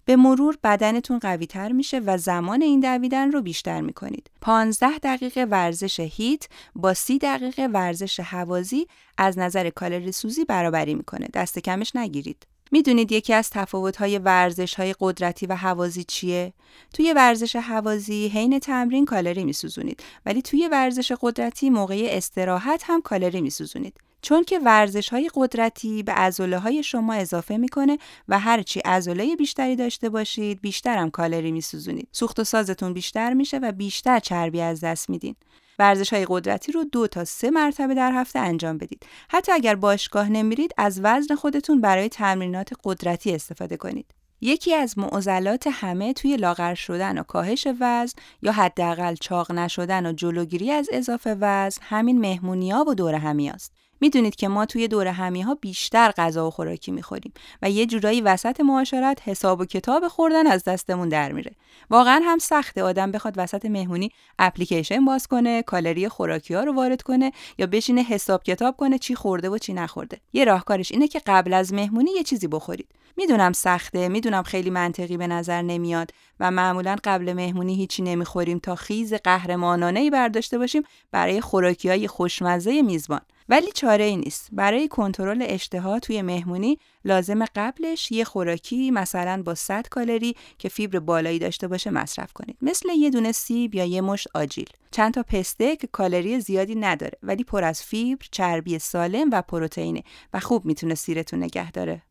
[0.08, 4.30] به مرور بدنتون قوی تر میشه و زمان این دویدن رو بیشتر می‌کنید.
[4.42, 11.28] 15 دقیقه ورزش هیت با 30 دقیقه ورزش حوازی از نظر کالری سوزی برابری می‌کنه.
[11.34, 12.48] دست کمش نگیرید.
[12.72, 16.54] می‌دونید یکی از تفاوت‌های ورزش‌های قدرتی و حوازی چیه؟
[16.94, 23.42] توی ورزش حوازی حین تمرین کالری میسوزونید ولی توی ورزش قدرتی موقع استراحت هم کالری
[23.42, 24.07] میسوزونید.
[24.22, 29.76] چون که ورزش های قدرتی به عضله های شما اضافه می‌کنه و هرچی عضله بیشتری
[29.76, 32.08] داشته باشید بیشتر هم کالری میسوزونید.
[32.12, 35.36] سوخت و سازتون بیشتر میشه و بیشتر چربی از دست میدین.
[35.80, 39.06] ورزش های قدرتی رو دو تا سه مرتبه در هفته انجام بدید.
[39.30, 44.14] حتی اگر باشگاه نمیرید از وزن خودتون برای تمرینات قدرتی استفاده کنید.
[44.42, 50.14] یکی از معضلات همه توی لاغر شدن و کاهش وزن یا حداقل چاق نشدن و
[50.14, 53.74] جلوگیری از اضافه وزن همین مهمونیا و دور همی است.
[54.02, 58.22] می‌دونید که ما توی دور همی ها بیشتر غذا و خوراکی می‌خوریم و یه جورایی
[58.22, 61.52] وسط معاشرت حساب و کتاب خوردن از دستمون در میره.
[61.90, 67.02] واقعا هم سخته آدم بخواد وسط مهمونی اپلیکیشن باز کنه، کالری خوراکی ها رو وارد
[67.02, 70.18] کنه یا بشینه حساب کتاب کنه چی خورده و چی نخورده.
[70.34, 72.88] یه راهکارش اینه که قبل از مهمونی یه چیزی بخورید.
[73.18, 78.76] می‌دونم سخته، می‌دونم خیلی منطقی به نظر نمیاد و معمولا قبل مهمونی هیچی نمی‌خوریم تا
[78.76, 83.22] خیز قهرمانانه ای برداشته باشیم برای خوراکی های خوشمزه میزبان.
[83.50, 84.50] ولی چاره ای نیست.
[84.52, 91.00] برای کنترل اشتها توی مهمونی لازم قبلش یه خوراکی مثلا با 100 کالری که فیبر
[91.00, 92.58] بالایی داشته باشه مصرف کنید.
[92.62, 94.70] مثل یه دونه سیب یا یه مشت آجیل.
[94.92, 100.04] چند تا پسته که کالری زیادی نداره ولی پر از فیبر، چربی سالم و پروتئینه
[100.34, 102.02] و خوب می‌تونه سیرتون نگه داره.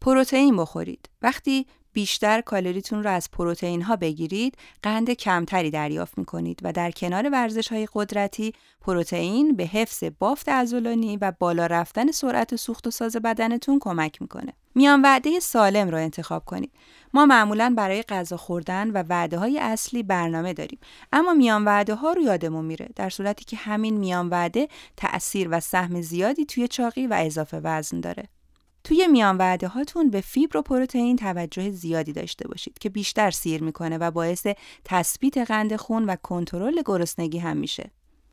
[0.00, 1.08] پروتئین بخورید.
[1.22, 6.90] وقتی بیشتر کالریتون رو از پروتئین ها بگیرید قند کمتری دریافت می کنید و در
[6.90, 12.90] کنار ورزش های قدرتی پروتئین به حفظ بافت عضلانی و بالا رفتن سرعت سوخت و
[12.90, 14.52] ساز بدنتون کمک می‌کنه.
[14.74, 16.72] میان وعده سالم رو انتخاب کنید.
[17.14, 20.78] ما معمولا برای غذا خوردن و وعده های اصلی برنامه داریم
[21.12, 25.60] اما میان وعده ها رو یادمون میره در صورتی که همین میان وعده تأثیر و
[25.60, 28.28] سهم زیادی توی چاقی و اضافه وزن داره.
[28.84, 33.62] توی میان وعده هاتون به فیبر و پروتئین توجه زیادی داشته باشید که بیشتر سیر
[33.62, 34.46] می‌کنه و باعث
[34.84, 37.90] تثبیت قند خون و کنترل گرسنگی هم میشه.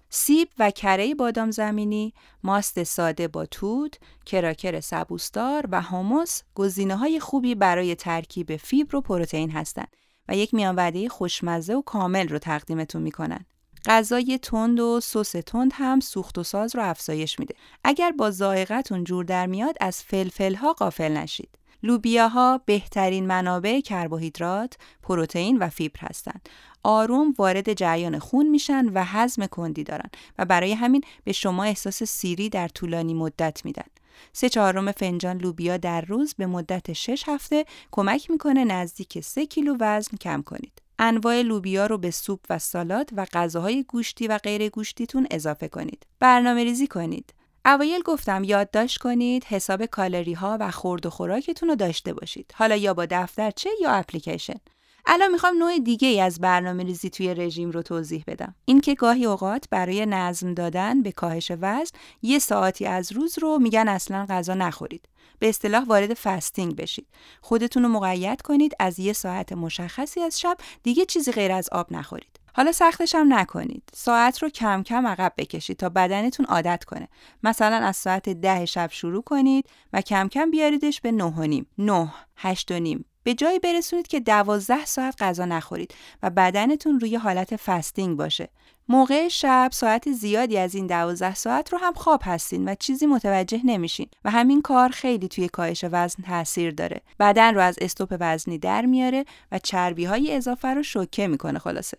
[0.09, 7.19] سیب و کره بادام زمینی، ماست ساده با توت، کراکر سبوستار و هوموس گزینه های
[7.19, 9.95] خوبی برای ترکیب فیبر و پروتئین هستند
[10.27, 13.45] و یک میان وعده خوشمزه و کامل رو تقدیمتون می‌کنن.
[13.85, 17.55] غذای تند و سس تند هم سوخت و ساز رو افزایش میده.
[17.83, 21.49] اگر با ذائقتون جور در میاد از فلفل ها غافل نشید.
[21.83, 26.49] لوبیاها بهترین منابع کربوهیدرات، پروتئین و فیبر هستند.
[26.83, 32.03] آروم وارد جریان خون میشن و هضم کندی دارن و برای همین به شما احساس
[32.03, 33.87] سیری در طولانی مدت میدن.
[34.33, 39.77] سه چهارم فنجان لوبیا در روز به مدت 6 هفته کمک می‌کنه نزدیک 3 کیلو
[39.79, 40.81] وزن کم کنید.
[40.99, 46.05] انواع لوبیا رو به سوپ و سالاد و غذاهای گوشتی و غیر گوشتیتون اضافه کنید.
[46.19, 47.33] برنامه ریزی کنید.
[47.65, 52.53] اوایل گفتم یادداشت کنید حساب کالری ها و خورد و خوراکتون رو داشته باشید.
[52.55, 54.59] حالا یا با دفترچه یا اپلیکیشن.
[55.05, 58.55] الان می‌خوام نوع دیگه ای از برنامه ریزی توی رژیم رو توضیح بدم.
[58.65, 63.87] اینکه گاهی اوقات برای نظم دادن به کاهش وزن یه ساعتی از روز رو میگن
[63.87, 65.07] اصلا غذا نخورید.
[65.39, 67.07] به اصطلاح وارد فستینگ بشید.
[67.41, 71.93] خودتون رو مقید کنید از یه ساعت مشخصی از شب دیگه چیزی غیر از آب
[71.93, 72.39] نخورید.
[72.53, 73.83] حالا سختش هم نکنید.
[73.93, 77.07] ساعت رو کم کم عقب بکشید تا بدنتون عادت کنه.
[77.43, 81.67] مثلا از ساعت ده شب شروع کنید و کم کم بیاریدش به نه و نیم،
[81.77, 83.05] نه، هشت و نیم.
[83.23, 88.49] به جایی برسونید که دوازده ساعت غذا نخورید و بدنتون روی حالت فستینگ باشه.
[88.89, 93.61] موقع شب ساعت زیادی از این دوازده ساعت رو هم خواب هستین و چیزی متوجه
[93.63, 97.01] نمیشین و همین کار خیلی توی کاهش وزن تاثیر داره.
[97.19, 101.97] بدن رو از استوپ وزنی در میاره و چربی های اضافه رو شوکه می‌کنه خلاصه.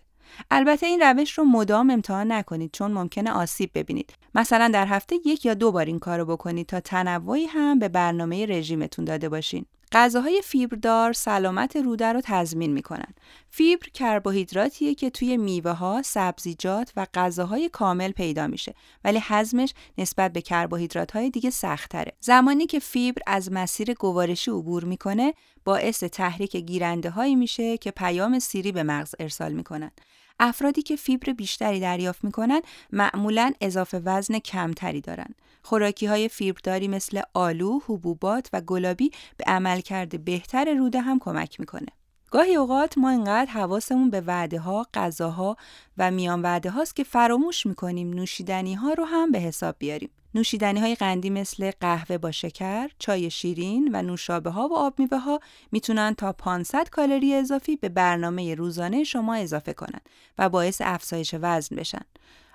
[0.51, 4.13] البته این روش رو مدام امتحان نکنید چون ممکنه آسیب ببینید.
[4.35, 8.45] مثلا در هفته یک یا دو بار این کارو بکنید تا تنوعی هم به برنامه
[8.45, 9.65] رژیمتون داده باشین.
[9.91, 13.13] غذاهای فیبردار سلامت روده رو تضمین می‌کنن.
[13.49, 18.73] فیبر کربوهیدراتیه که توی میوه ها، سبزیجات و غذاهای کامل پیدا میشه
[19.03, 22.11] ولی هضمش نسبت به کربوهیدرات های دیگه سختره.
[22.19, 25.33] زمانی که فیبر از مسیر گوارشی عبور می‌کنه
[25.65, 29.91] باعث تحریک گیرنده هایی میشه که پیام سیری به مغز ارسال می‌کنن.
[30.39, 35.35] افرادی که فیبر بیشتری دریافت می‌کنن معمولا اضافه وزن کمتری دارن.
[35.63, 41.87] خوراکی های فیبرداری مثل آلو، حبوبات و گلابی به عملکرد بهتر روده هم کمک می‌کنه.
[42.31, 45.57] گاهی اوقات ما اینقدر حواسمون به وعده ها، غذاها
[45.97, 50.09] و میان وعده هاست که فراموش می‌کنیم نوشیدنی ها رو هم به حساب بیاریم.
[50.35, 55.17] نوشیدنی های قندی مثل قهوه با شکر، چای شیرین و نوشابه ها و آب میوه
[55.17, 55.39] ها
[55.71, 61.75] می‌تونن تا 500 کالری اضافی به برنامه روزانه شما اضافه کنند و باعث افزایش وزن
[61.75, 62.05] بشن.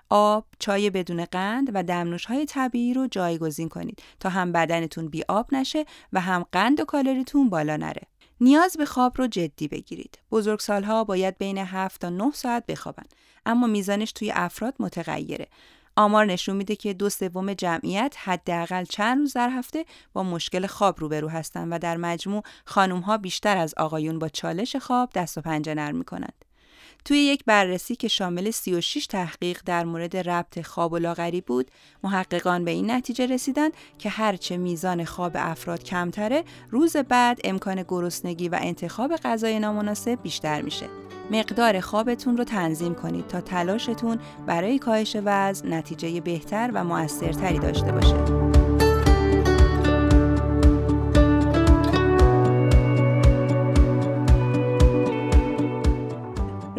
[0.09, 5.23] آب، چای بدون قند و دمنوش های طبیعی رو جایگزین کنید تا هم بدنتون بی
[5.29, 8.03] آب نشه و هم قند و کالریتون بالا نره.
[8.41, 10.19] نیاز به خواب رو جدی بگیرید.
[10.31, 13.05] بزرگسالها باید بین 7 تا 9 ساعت بخوابن
[13.47, 15.49] اما میزانش توی افراد متغیره.
[15.97, 21.01] آمار نشون میده که دو سوم جمعیت حداقل چند روز در هفته با مشکل خواب
[21.01, 25.41] روبرو هستن و در مجموع خانم ها بیشتر از آقایون با چالش خواب دست و
[25.41, 26.46] پنجه نرم می‌کنند.
[27.07, 31.71] توی یک بررسی که شامل 36 تحقیق در مورد ربط خواب و لاغری بود،
[32.05, 38.49] محققان به این نتیجه رسیدند که هرچه میزان خواب افراد کمتره، روز بعد امکان گرسنگی
[38.49, 40.87] و انتخاب غذای نامناسب بیشتر میشه.
[41.31, 47.93] مقدار خوابتون رو تنظیم کنید تا تلاشتون برای کاهش وزن نتیجه بهتر و موثرتری داشته
[47.93, 48.76] باشه.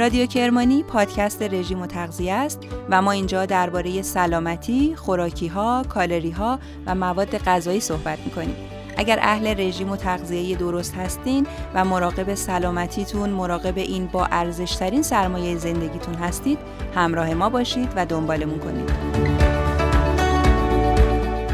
[0.07, 6.31] رادیو کرمانی پادکست رژیم و تغذیه است و ما اینجا درباره سلامتی، خوراکی ها، کالری
[6.31, 8.55] ها و مواد غذایی صحبت می‌کنیم.
[8.97, 15.57] اگر اهل رژیم و تغذیه درست هستین و مراقب سلامتیتون، مراقب این با ارزشترین سرمایه
[15.57, 16.59] زندگیتون هستید،
[16.95, 18.91] همراه ما باشید و دنبالمون کنید.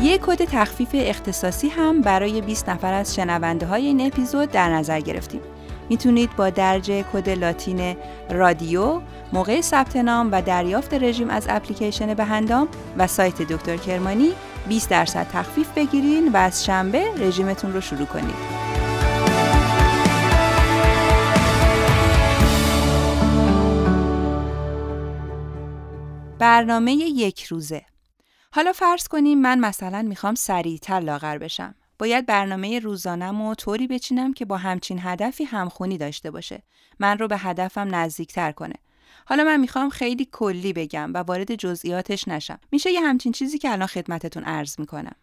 [0.01, 4.99] یک کد تخفیف اختصاصی هم برای 20 نفر از شنونده های این اپیزود در نظر
[4.99, 5.41] گرفتیم.
[5.89, 7.97] می‌تونید با درج کد لاتین
[8.29, 9.01] رادیو
[9.33, 12.67] موقع ثبت نام و دریافت رژیم از اپلیکیشن بهندام
[12.97, 14.31] و سایت دکتر کرمانی
[14.67, 18.63] 20 درصد تخفیف بگیرین و از شنبه رژیمتون رو شروع کنید.
[26.39, 27.81] برنامه یک روزه
[28.51, 31.75] حالا فرض کنیم من مثلا می‌خوام سریعتر لاغر بشم.
[32.03, 36.63] باید برنامه روزانم و طوری بچینم که با همچین هدفی همخونی داشته باشه.
[36.99, 38.75] من رو به هدفم نزدیکتر کنه.
[39.25, 42.59] حالا من می‌خوام خیلی کلی بگم و وارد جزئیاتش نشم.
[42.71, 45.15] میشه یه همچین چیزی که الان خدمتتون عرض می‌کنم.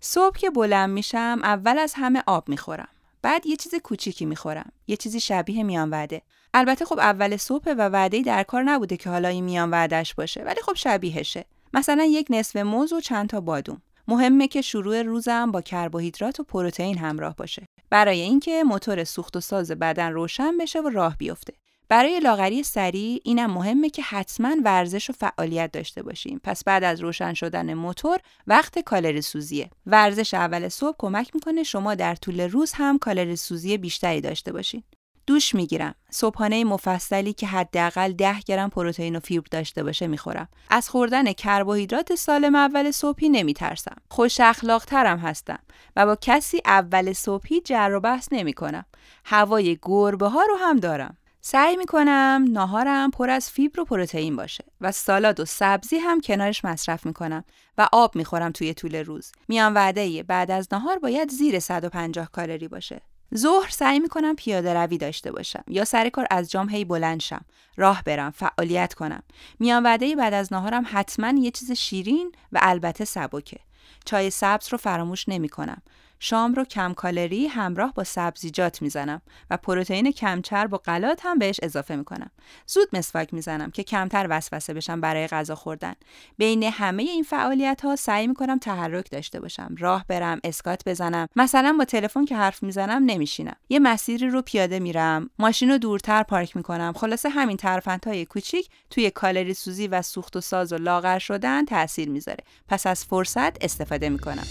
[0.00, 2.88] صبح که بلند میشم اول از همه آب می‌خورم.
[3.22, 4.72] بعد یه چیز کوچیکی می‌خورم.
[4.86, 6.22] یه چیزی شبیه میان وعده.
[6.54, 10.42] البته خب اول صبح و وعده در کار نبوده که حالا این میان وعدش باشه
[10.42, 11.44] ولی خب شبیهشه.
[11.74, 13.82] مثلا یک نصف موز و چند تا بادوم.
[14.10, 17.66] مهمه که شروع روزم با کربوهیدرات و پروتئین همراه باشه.
[17.90, 21.52] برای اینکه موتور سوخت و ساز بدن روشن بشه و راه بیفته.
[21.88, 26.40] برای لاغری سریع اینم مهمه که حتما ورزش و فعالیت داشته باشیم.
[26.44, 29.70] پس بعد از روشن شدن موتور وقت کالری سوزیه.
[29.86, 34.82] ورزش اول صبح کمک می‌کنه شما در طول روز هم کالری سوزی بیشتری داشته باشین.
[35.26, 35.94] دوش می‌گیرم.
[36.10, 40.48] صبحانه مفصلی که حداقل 10 گرم پروتئین و فیبر داشته باشه می‌خورم.
[40.70, 43.96] از خوردن کربوهیدرات سالم اول صبحی نمیترسم.
[44.10, 45.58] خوش اخلاق ترم هستم
[45.96, 48.84] و با کسی اول صبحی جر و بحث نمی کنم.
[49.24, 51.16] هوای گربه ها رو هم دارم.
[51.40, 56.64] سعی می‌کنم ناهارم پر از فیبر و پروتئین باشه و سالاد و سبزی هم کنارش
[56.64, 57.44] مصرف می‌کنم
[57.78, 59.32] و آب می‌خورم توی طول روز.
[59.48, 63.00] میان وعده بعد از ناهار باید زیر 150 کالری باشه.
[63.36, 67.44] ظهر سعی می‌کنم پیاده روی داشته باشم یا سر کار از جام هی بلند شم.
[67.76, 69.22] راه برم فعالیت کنم.
[69.60, 73.58] میان وعده بعد از ناهارم حتما یه چیز شیرین و البته سبکه.
[74.04, 75.82] چای سبز رو فراموش نمی کنم
[76.22, 81.60] شام رو کم کالری همراه با سبزیجات می‌زنم و پروتئین کمچرب و غلات هم بهش
[81.62, 82.30] اضافه می‌کنم.
[82.66, 85.94] زود مسواک می‌زنم که کمتر وسوسه بشم برای غذا خوردن.
[86.38, 89.74] بین همه این فعالیت ها سعی می‌کنم تحرک داشته باشم.
[89.78, 91.28] راه برم، اسکات بزنم.
[91.36, 93.56] مثلا با تلفن که حرف می‌زنم نمیشینم.
[93.68, 96.92] یه مسیری رو پیاده میرم، ماشین رو دورتر پارک می‌کنم.
[96.96, 102.08] خلاصه همین ترفندهای کوچیک توی کالری سوزی و سوخت و ساز و لاغر شدن تاثیر
[102.08, 102.44] می‌ذاره.
[102.68, 104.46] پس از فرصت استفاده می‌کنم.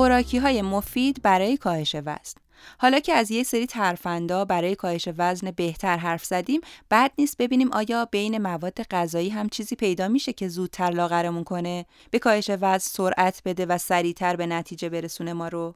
[0.00, 2.40] خوراکی های مفید برای کاهش وزن.
[2.78, 7.72] حالا که از یک سری ترفندا برای کاهش وزن بهتر حرف زدیم بعد نیست ببینیم
[7.72, 12.78] آیا بین مواد غذایی هم چیزی پیدا میشه که زودتر لاغرمون کنه؟ به کاهش وزن
[12.78, 15.74] سرعت بده و سریعتر به نتیجه برسونه ما رو؟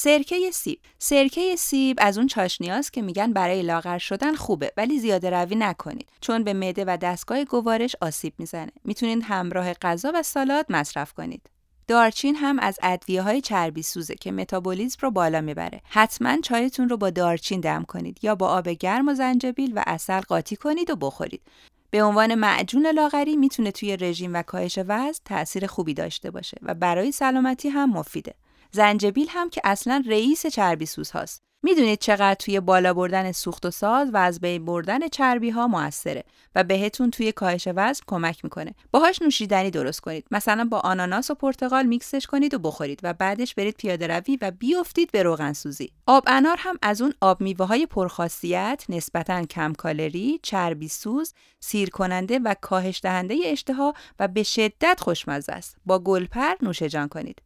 [0.00, 5.30] سرکه سیب سرکه سیب از اون چاشنیاست که میگن برای لاغر شدن خوبه ولی زیاده
[5.30, 10.66] روی نکنید چون به معده و دستگاه گوارش آسیب می‌زنه می‌تونید همراه غذا و سالاد
[10.68, 11.50] مصرف کنید
[11.88, 15.80] دارچین هم از ادویه های چربی سوزه که متابولیزم رو بالا می‌بره.
[15.84, 20.20] حتما چایتون رو با دارچین دم کنید یا با آب گرم و زنجبیل و عسل
[20.20, 21.42] قاطی کنید و بخورید.
[21.90, 26.74] به عنوان معجون لاغری می‌تونه توی رژیم و کاهش وزن تاثیر خوبی داشته باشه و
[26.74, 28.34] برای سلامتی هم مفیده.
[28.72, 31.42] زنجبیل هم که اصلا رئیس چربی سوز هاست.
[31.62, 36.24] می‌دونید چقدر توی بالا بردن سوخت و ساز و از بین بردن چربی ها موثره
[36.54, 38.74] و بهتون توی کاهش وزن کمک می‌کنه.
[38.90, 40.26] باهاش نوشیدنی درست کنید.
[40.30, 44.50] مثلا با آناناس و پرتقال میکسش کنید و بخورید و بعدش برید پیاده روی و
[44.50, 45.92] بیفتید به روغن سوزی.
[46.06, 51.90] آب انار هم از اون آب میوه های پرخاصیت، نسبتا کم کالری، چربی سوز، سیر
[51.90, 55.76] کننده و کاهش دهنده اشتها و به شدت خوشمزه است.
[55.86, 57.42] با گلپر نوشجان کنید.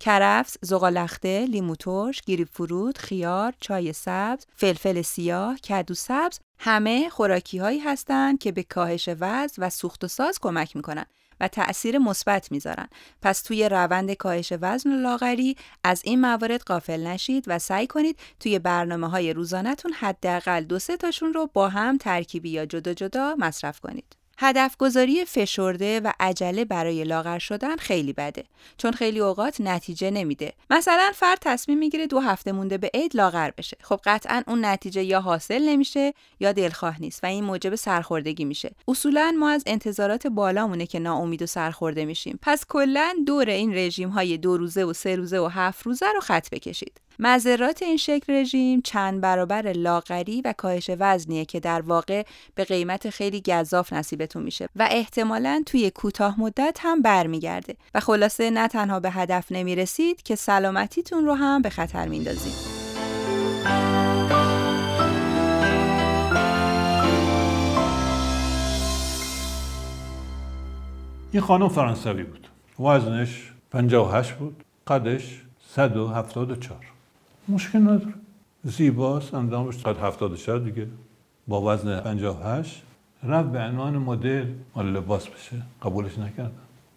[0.00, 7.58] کرفس، زغالخته، لیمو ترش، گیری فرود، خیار، چای سبز، فلفل سیاه، کدو سبز همه خوراکی
[7.58, 11.06] هایی هستند که به کاهش وزن و سوخت و ساز کمک می‌کنن
[11.40, 12.88] و تأثیر مثبت می‌ذارن.
[13.22, 18.18] پس توی روند کاهش وزن و لاغری از این موارد غافل نشید و سعی کنید
[18.40, 23.36] توی برنامه های روزانهتون حداقل دو سه تاشون رو با هم ترکیبی یا جدا جدا
[23.38, 24.19] مصرف کنید.
[24.42, 28.44] هدف گذاری فشرده و عجله برای لاغر شدن خیلی بده
[28.76, 30.52] چون خیلی اوقات نتیجه نمیده.
[30.70, 33.76] مثلا فرد تصمیم می‌گیره دو هفته مونده به عید لاغر بشه.
[33.82, 38.70] خب قطعا اون نتیجه یا حاصل نمیشه یا دلخواه نیست و این موجب سرخوردگی میشه.
[38.88, 42.38] اصولا ما از انتظارات بالامونه که ناامید و سرخورده میشیم.
[42.42, 46.20] پس کلا دور این رژیم های دو روزه و سه روزه و هفت روزه رو
[46.20, 47.00] خط بکشید.
[47.22, 52.22] مذرات این شکل رژیم چند برابر لاغری و کاهش وزنیه که در واقع
[52.54, 57.76] به قیمت خیلی گذاف نصیبتون میشه و احتمالا توی کوتاه مدت هم برمیگرده.
[57.94, 62.80] و خلاصه نه تنها به هدف نمی‌رسید که سلامتیتون رو هم به خطر میندازید.
[71.32, 72.48] این خانم فرانسوی بود.
[72.80, 74.64] وزنش 58 بود.
[74.86, 75.42] قدش
[75.74, 76.89] 174
[77.50, 78.14] مشکل نداره.
[78.64, 80.86] زیباست اندامش 174 دیگه.
[81.48, 82.82] با وزن 58
[83.22, 84.46] رفت به عنوان مدل
[84.76, 85.56] مال لباس بشه.
[85.82, 86.52] قبولش نکردم.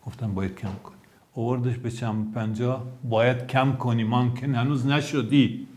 [0.05, 0.95] گفتم باید کم کنی.
[1.33, 2.83] اووردش به چم پنجاه.
[3.03, 5.67] باید کم کنی من که هنوز نشدی.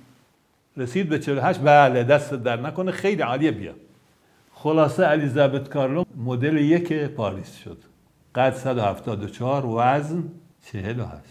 [0.76, 2.90] رسید به 48 بله دست در نکنه.
[2.92, 3.72] خیلی عالیه بیا.
[4.54, 7.78] خلاصه الیزابت کارلو مدل یک پاریس شد.
[8.34, 10.24] قد 174 وزن
[10.72, 11.22] 48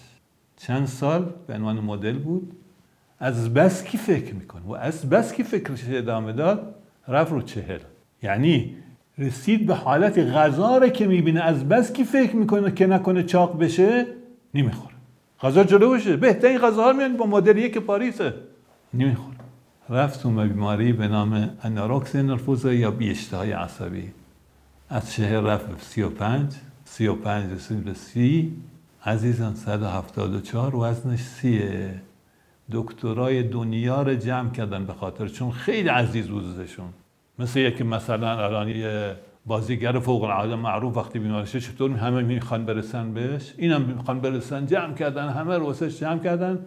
[0.57, 2.51] چند سال به عنوان مدل بود؟
[3.25, 6.75] از بس کی فکر می‌کنه؟ و از بس کی فکرش ادامه داد؟
[7.07, 7.79] رفت رو چهل.
[8.23, 8.75] یعنی
[9.17, 11.41] رسید به حالت غذا که می‌بینه.
[11.41, 14.05] از بس کی فکر می‌کنه که نکنه چاق بشه؟
[14.53, 14.95] نمی‌خوره.
[15.41, 18.33] غذا جلو بشه بهترین غذاها میان با مدل یک پاریسه
[18.93, 19.37] نمی‌خوره.
[19.89, 24.11] رفت تو بیماری به نام اناروکس نرفوزه یا بیشتهای عصبی.
[24.89, 26.53] از شهر رفت به سی و پنج.
[26.85, 28.55] سی و پنج رسید به سی.
[29.05, 32.01] عزیزان 174 وزنش سیه.
[32.71, 36.89] دکترای دنیا رو جمع کردن به خاطر چون خیلی عزیز بودشون
[37.39, 43.13] مثل یکی مثلا الان یه بازیگر فوق العاده معروف وقتی بیمارشه چطور همه می‌خوان برسن
[43.13, 46.59] بهش؟ اینم می‌خوان برسن جمع کردن همه رو جمع کردن.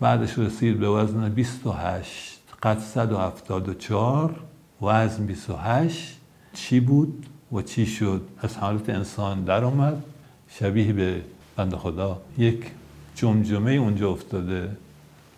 [0.00, 4.34] بعدش رسید به وزن 28 قد 174
[4.82, 6.20] وزن 28
[6.52, 10.02] چی بود و چی شد؟ از حالت انسان در اومد.
[10.48, 11.20] شبیه به
[11.56, 12.66] بند خدا یک
[13.14, 14.68] جمجمه اونجا افتاده.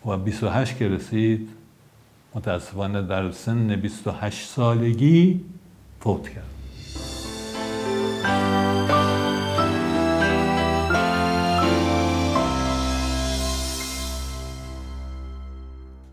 [0.05, 1.49] و 28 که رسید
[2.35, 5.41] متاسفانه در سن 28 سالگی
[5.99, 6.50] فوت کرد.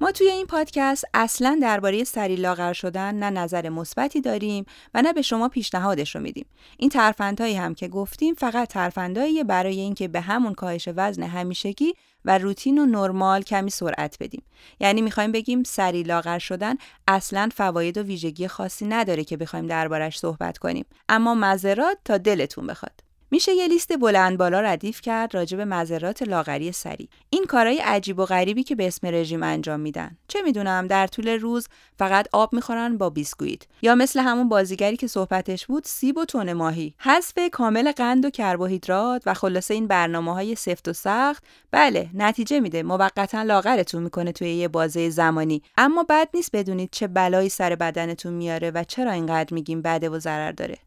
[0.08, 5.12] ما توی این پادکست اصلا درباره سری لاغر شدن نه نظر مثبتی داریم و نه
[5.12, 6.46] به شما پیشنهادش رو میدیم.
[6.78, 11.94] این ترفندهایی هم که گفتیم فقط ترفندهایی برای اینکه به همون کاهش وزن همیشگی
[12.24, 14.42] و روتین و نرمال کمی سرعت بدیم.
[14.80, 16.74] یعنی می‌خوایم بگیم سری لاغر شدن
[17.08, 20.86] اصلا فواید و ویژگی خاصی نداره که بخوایم دربارش صحبت کنیم.
[21.08, 23.07] اما مذرات تا دلتون بخواد.
[23.30, 27.08] میشه یه لیست بلند بالا ردیف کرد راجع به مذرات لاغری سری.
[27.30, 30.16] این کارهای عجیب و غریبی که به اسم رژیم انجام میدن.
[30.28, 31.68] چه می‌دونم در طول روز
[31.98, 33.62] فقط آب می‌خورن با بیسکویت.
[33.82, 36.94] یا مثل همون بازیگری که صحبتش بود سیب و تون ماهی.
[36.98, 41.44] حذف کامل قند و کربوهیدرات و خلاصه این برنامه های سفت و سخت.
[41.70, 42.82] بله نتیجه میده.
[42.82, 45.62] موقتا لاغرتون می‌کنه توی یه بازه زمانی.
[45.76, 50.18] اما بد نیست بدونید چه بلایی سر بدنتون میاره و چرا اینقدر میگیم بده و
[50.18, 50.78] ضرر داره.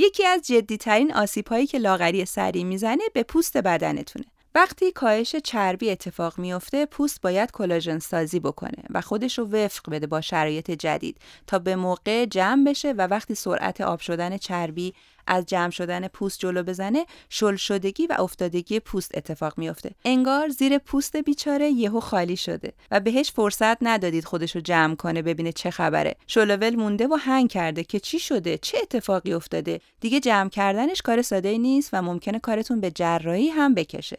[0.00, 4.24] یکی از جدیترین آسیب هایی که لاغری سریع می‌زنه به پوست بدنتونه.
[4.54, 10.06] وقتی کاهش چربی اتفاق میافته پوست باید کلاژن سازی بکنه و خودش رو وفق بده
[10.06, 14.94] با شرایط جدید تا به موقع جمع بشه و وقتی سرعت آب شدن چربی
[15.28, 19.90] از جمع شدن پوست جلو بزنه شل شدگی و افتادگی پوست اتفاق میافته.
[20.04, 25.52] انگار زیر پوست بیچاره یهو خالی شده و بهش فرصت ندادید خودشو جمع کنه ببینه
[25.52, 26.16] چه خبره.
[26.26, 29.80] شلوول مونده و هنگ کرده که چی شده چه اتفاقی افتاده.
[30.00, 34.18] دیگه جمع کردنش کار ساده نیست و ممکنه کارتون به جراحی هم بکشه.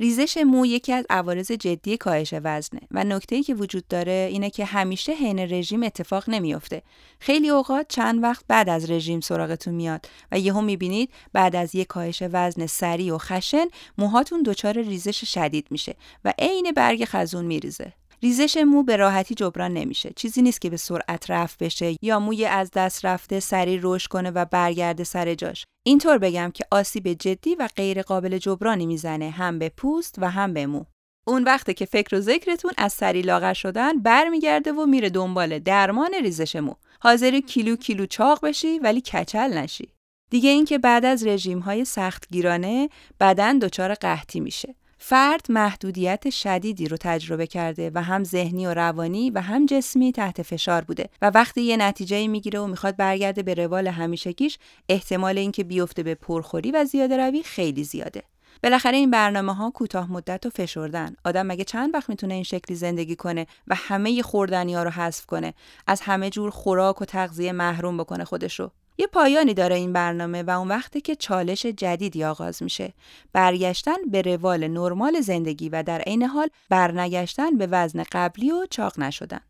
[0.00, 4.64] ریزش مو یکی از عوارض جدی کاهش وزنه و نکته‌ای که وجود داره اینه که
[4.64, 6.82] همیشه حین رژیم اتفاق نمیافته.
[7.20, 11.86] خیلی اوقات چند وقت بعد از رژیم سراغتون میاد و یهو می‌بینید بعد از یک
[11.86, 13.66] کاهش وزن سریع و خشن
[13.98, 15.94] موهاتون دچار ریزش شدید میشه
[16.24, 17.92] و عین برگ خزون میریزه.
[18.22, 20.12] ریزش مو به راحتی جبران نمیشه.
[20.16, 24.30] چیزی نیست که به سرعت رفت بشه یا موی از دست رفته سریع رشد کنه
[24.30, 25.64] و برگرده سر جاش.
[25.86, 30.54] اینطور بگم که آسیب جدی و غیر قابل جبرانی می‌زنه هم به پوست و هم
[30.54, 30.84] به مو.
[31.26, 36.14] اون وقته که فکر و ذکرتون از سری لاغر شدن برمیگرده و میره دنبال درمان
[36.22, 36.74] ریزش مو.
[37.00, 39.88] حاضری کیلو کیلو چاق بشی ولی کچل نشی.
[40.30, 42.88] دیگه اینکه بعد از رژیم های سختگیرانه
[43.20, 44.74] بدن دچار قحطی میشه.
[45.02, 50.42] فرد محدودیت شدیدی رو تجربه کرده و هم ذهنی و روانی و هم جسمی تحت
[50.42, 55.64] فشار بوده و وقتی یه نتیجه می‌گیره و می‌خواد برگرده به روال همیشگیش احتمال اینکه
[55.64, 58.22] بیفته به پرخوری و زیاده روی خیلی زیاده.
[58.62, 61.16] بالاخره این برنامه ها کوتاه مدت و فشردن.
[61.24, 65.26] آدم مگه چند وقت می‌تونه این شکلی زندگی کنه و همه خوردنی ها رو حذف
[65.26, 65.54] کنه؟
[65.86, 68.70] از همه جور خوراک و تغذیه محروم بکنه خودشو
[69.00, 72.92] یه پایانی داره این برنامه و اون وقتی که چالش جدیدی آغاز میشه.
[73.32, 79.00] برگشتن به روال نرمال زندگی و در عین حال برنگشتن به وزن قبلی و چاق
[79.00, 79.40] نشدن.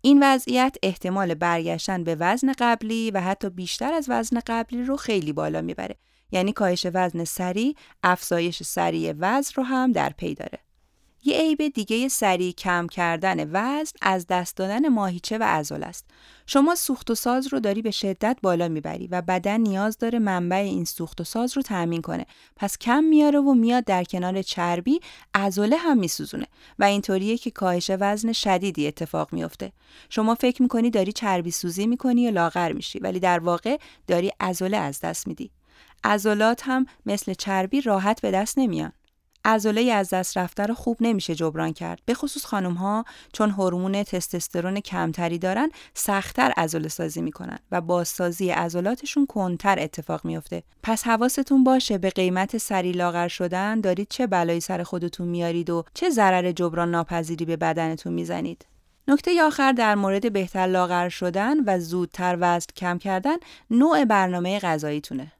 [0.00, 5.32] این وضعیت احتمال برگشتن به وزن قبلی و حتی بیشتر از وزن قبلی رو خیلی
[5.32, 5.96] بالا می‌بره.
[6.32, 10.63] یعنی کاهش وزن سریع افزایش سریع وزن رو هم در پی داره.
[11.26, 16.10] یه عیب دیگه سریع کم کردن وزن از دست دادن ماهیچه و عضل است.
[16.46, 20.56] شما سوخت و ساز رو داری به شدت بالا می‌بری و بدن نیاز داره منبع
[20.56, 22.26] این سوخت و ساز رو تأمین کنه.
[22.56, 25.00] پس کم میاره و میاد در کنار چربی
[25.34, 26.46] عضله هم میسوزونه
[26.78, 29.72] و اینطوریه که کاهش وزن شدیدی اتفاق میفته.
[30.10, 34.76] شما فکر می‌کنی داری چربی سوزی می‌کنی یا لاغر میشی ولی در واقع داری عضله
[34.76, 35.50] از دست میدی.
[36.04, 38.92] عضلات هم مثل چربی راحت به دست نمیان.
[39.44, 42.00] عضله از دست رفته رو خوب نمیشه جبران کرد.
[42.06, 48.50] به خصوص خانم ها چون هورمون تستوسترون کمتری دارن سختتر عضله سازی می‌کنن و بازسازی
[48.50, 54.60] عضلاتشون کنتر اتفاق میفته پس حواستون باشه به قیمت سری لاغر شدن دارید چه بلایی
[54.60, 58.66] سر خودتون میارید و چه ضرر جبران ناپذیری به بدنتون می‌زنید.
[59.08, 63.36] نکته آخر در مورد بهتر لاغر شدن و زودتر وزن کم کردن
[63.70, 65.32] نوع برنامه غذاییتونه.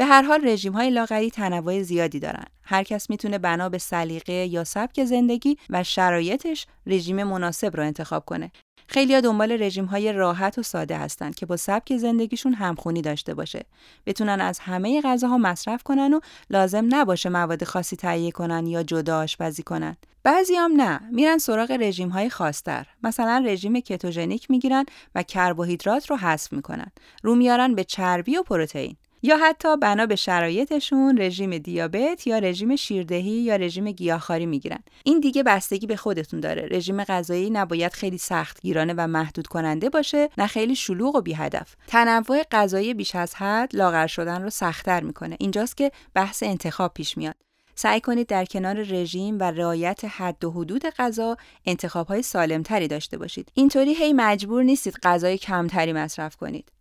[0.00, 2.44] به هر حال رژیم های لاغری تنوع زیادی دارن.
[2.62, 8.24] هر کس می‌تونه بنا به سلیقه یا سبک زندگی و شرایطش رژیم مناسب رو انتخاب
[8.24, 8.50] کنه.
[8.86, 13.64] خیلی دنبال رژیم های راحت و ساده هستند که با سبک زندگیشون همخونی داشته باشه.
[14.06, 16.20] بتونن از همه غذاها مصرف کنن و
[16.50, 19.96] لازم نباشه مواد خاصی تهیه کنن یا جدا آشپزی کنن.
[20.22, 24.84] بعضی هم نه میرن سراغ رژیم های خاصتر مثلا رژیم کتوژنیک می‌گیرن
[25.14, 26.92] و کربوهیدرات رو حذف می‌کنن
[27.22, 32.76] رو میارن به چربی و پروتئین یا حتی بنا به شرایطشون رژیم دیابت یا رژیم
[32.76, 34.78] شیردهی یا رژیم گیاهخواری می‌گیرن.
[35.04, 36.68] این دیگه بستگی به خودتون داره.
[36.70, 41.34] رژیم غذایی نباید خیلی سخت گیرانه و محدود کننده باشه نه خیلی شلوغ و بی
[41.34, 45.36] هدف تنوع غذایی بیش از حد لاغر شدن رو سختتر می‌کنه.
[45.40, 47.34] اینجاست که بحث انتخاب پیش میاد.
[47.74, 53.18] سعی کنید در کنار رژیم و رعایت حد و حدود غذا انتخاب های سالمتری داشته
[53.18, 53.52] باشید.
[53.54, 56.72] اینطوری هی مجبور نیستید غذای کمتری مصرف کنید.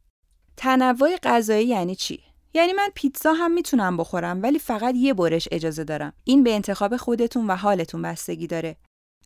[0.57, 5.83] تنوع غذایی یعنی چی؟ یعنی من پیتزا هم می‌تونم بخورم ولی فقط یه برش اجازه
[5.83, 6.13] دارم.
[6.23, 8.75] این به انتخاب خودتون و حالتون بستگی داره.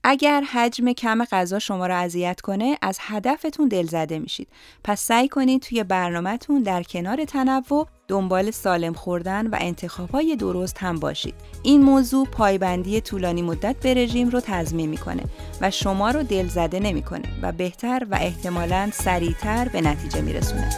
[0.05, 4.47] اگر حجم کم غذا شما را اذیت کنه از هدفتون دلزده میشید
[4.83, 10.99] پس سعی کنید توی برنامهتون در کنار تنوع دنبال سالم خوردن و انتخابهای درست هم
[10.99, 15.23] باشید این موضوع پایبندی طولانی مدت به رژیم رو تضمین می‌کنه
[15.61, 20.69] و شما رو دلزده نمی‌کنه و بهتر و احتمالاً سریعتر به نتیجه میرسونه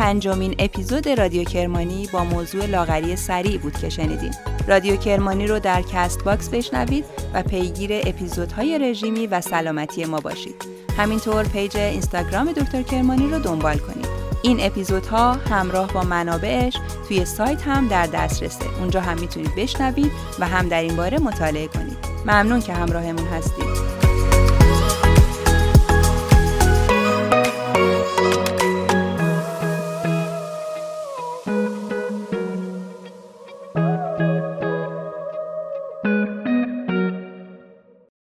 [0.00, 4.30] پنجمین اپیزود رادیو کرمانی با موضوع لاغری سریع بود که شنیدیم.
[4.68, 10.54] رادیو کرمانی رو در کست باکس بشنوید و پیگیر اپیزودهای رژیمی و سلامتی ما باشید.
[10.98, 14.06] همینطور پیج اینستاگرام دکتر کرمانی رو دنبال کنید.
[14.42, 16.76] این اپیزودها همراه با منابعش
[17.08, 18.78] توی سایت هم در دسترسه.
[18.78, 21.98] اونجا هم می‌تونید بشنوید و هم در این باره مطالعه کنید.
[22.26, 24.09] ممنون که همراهمون هستید.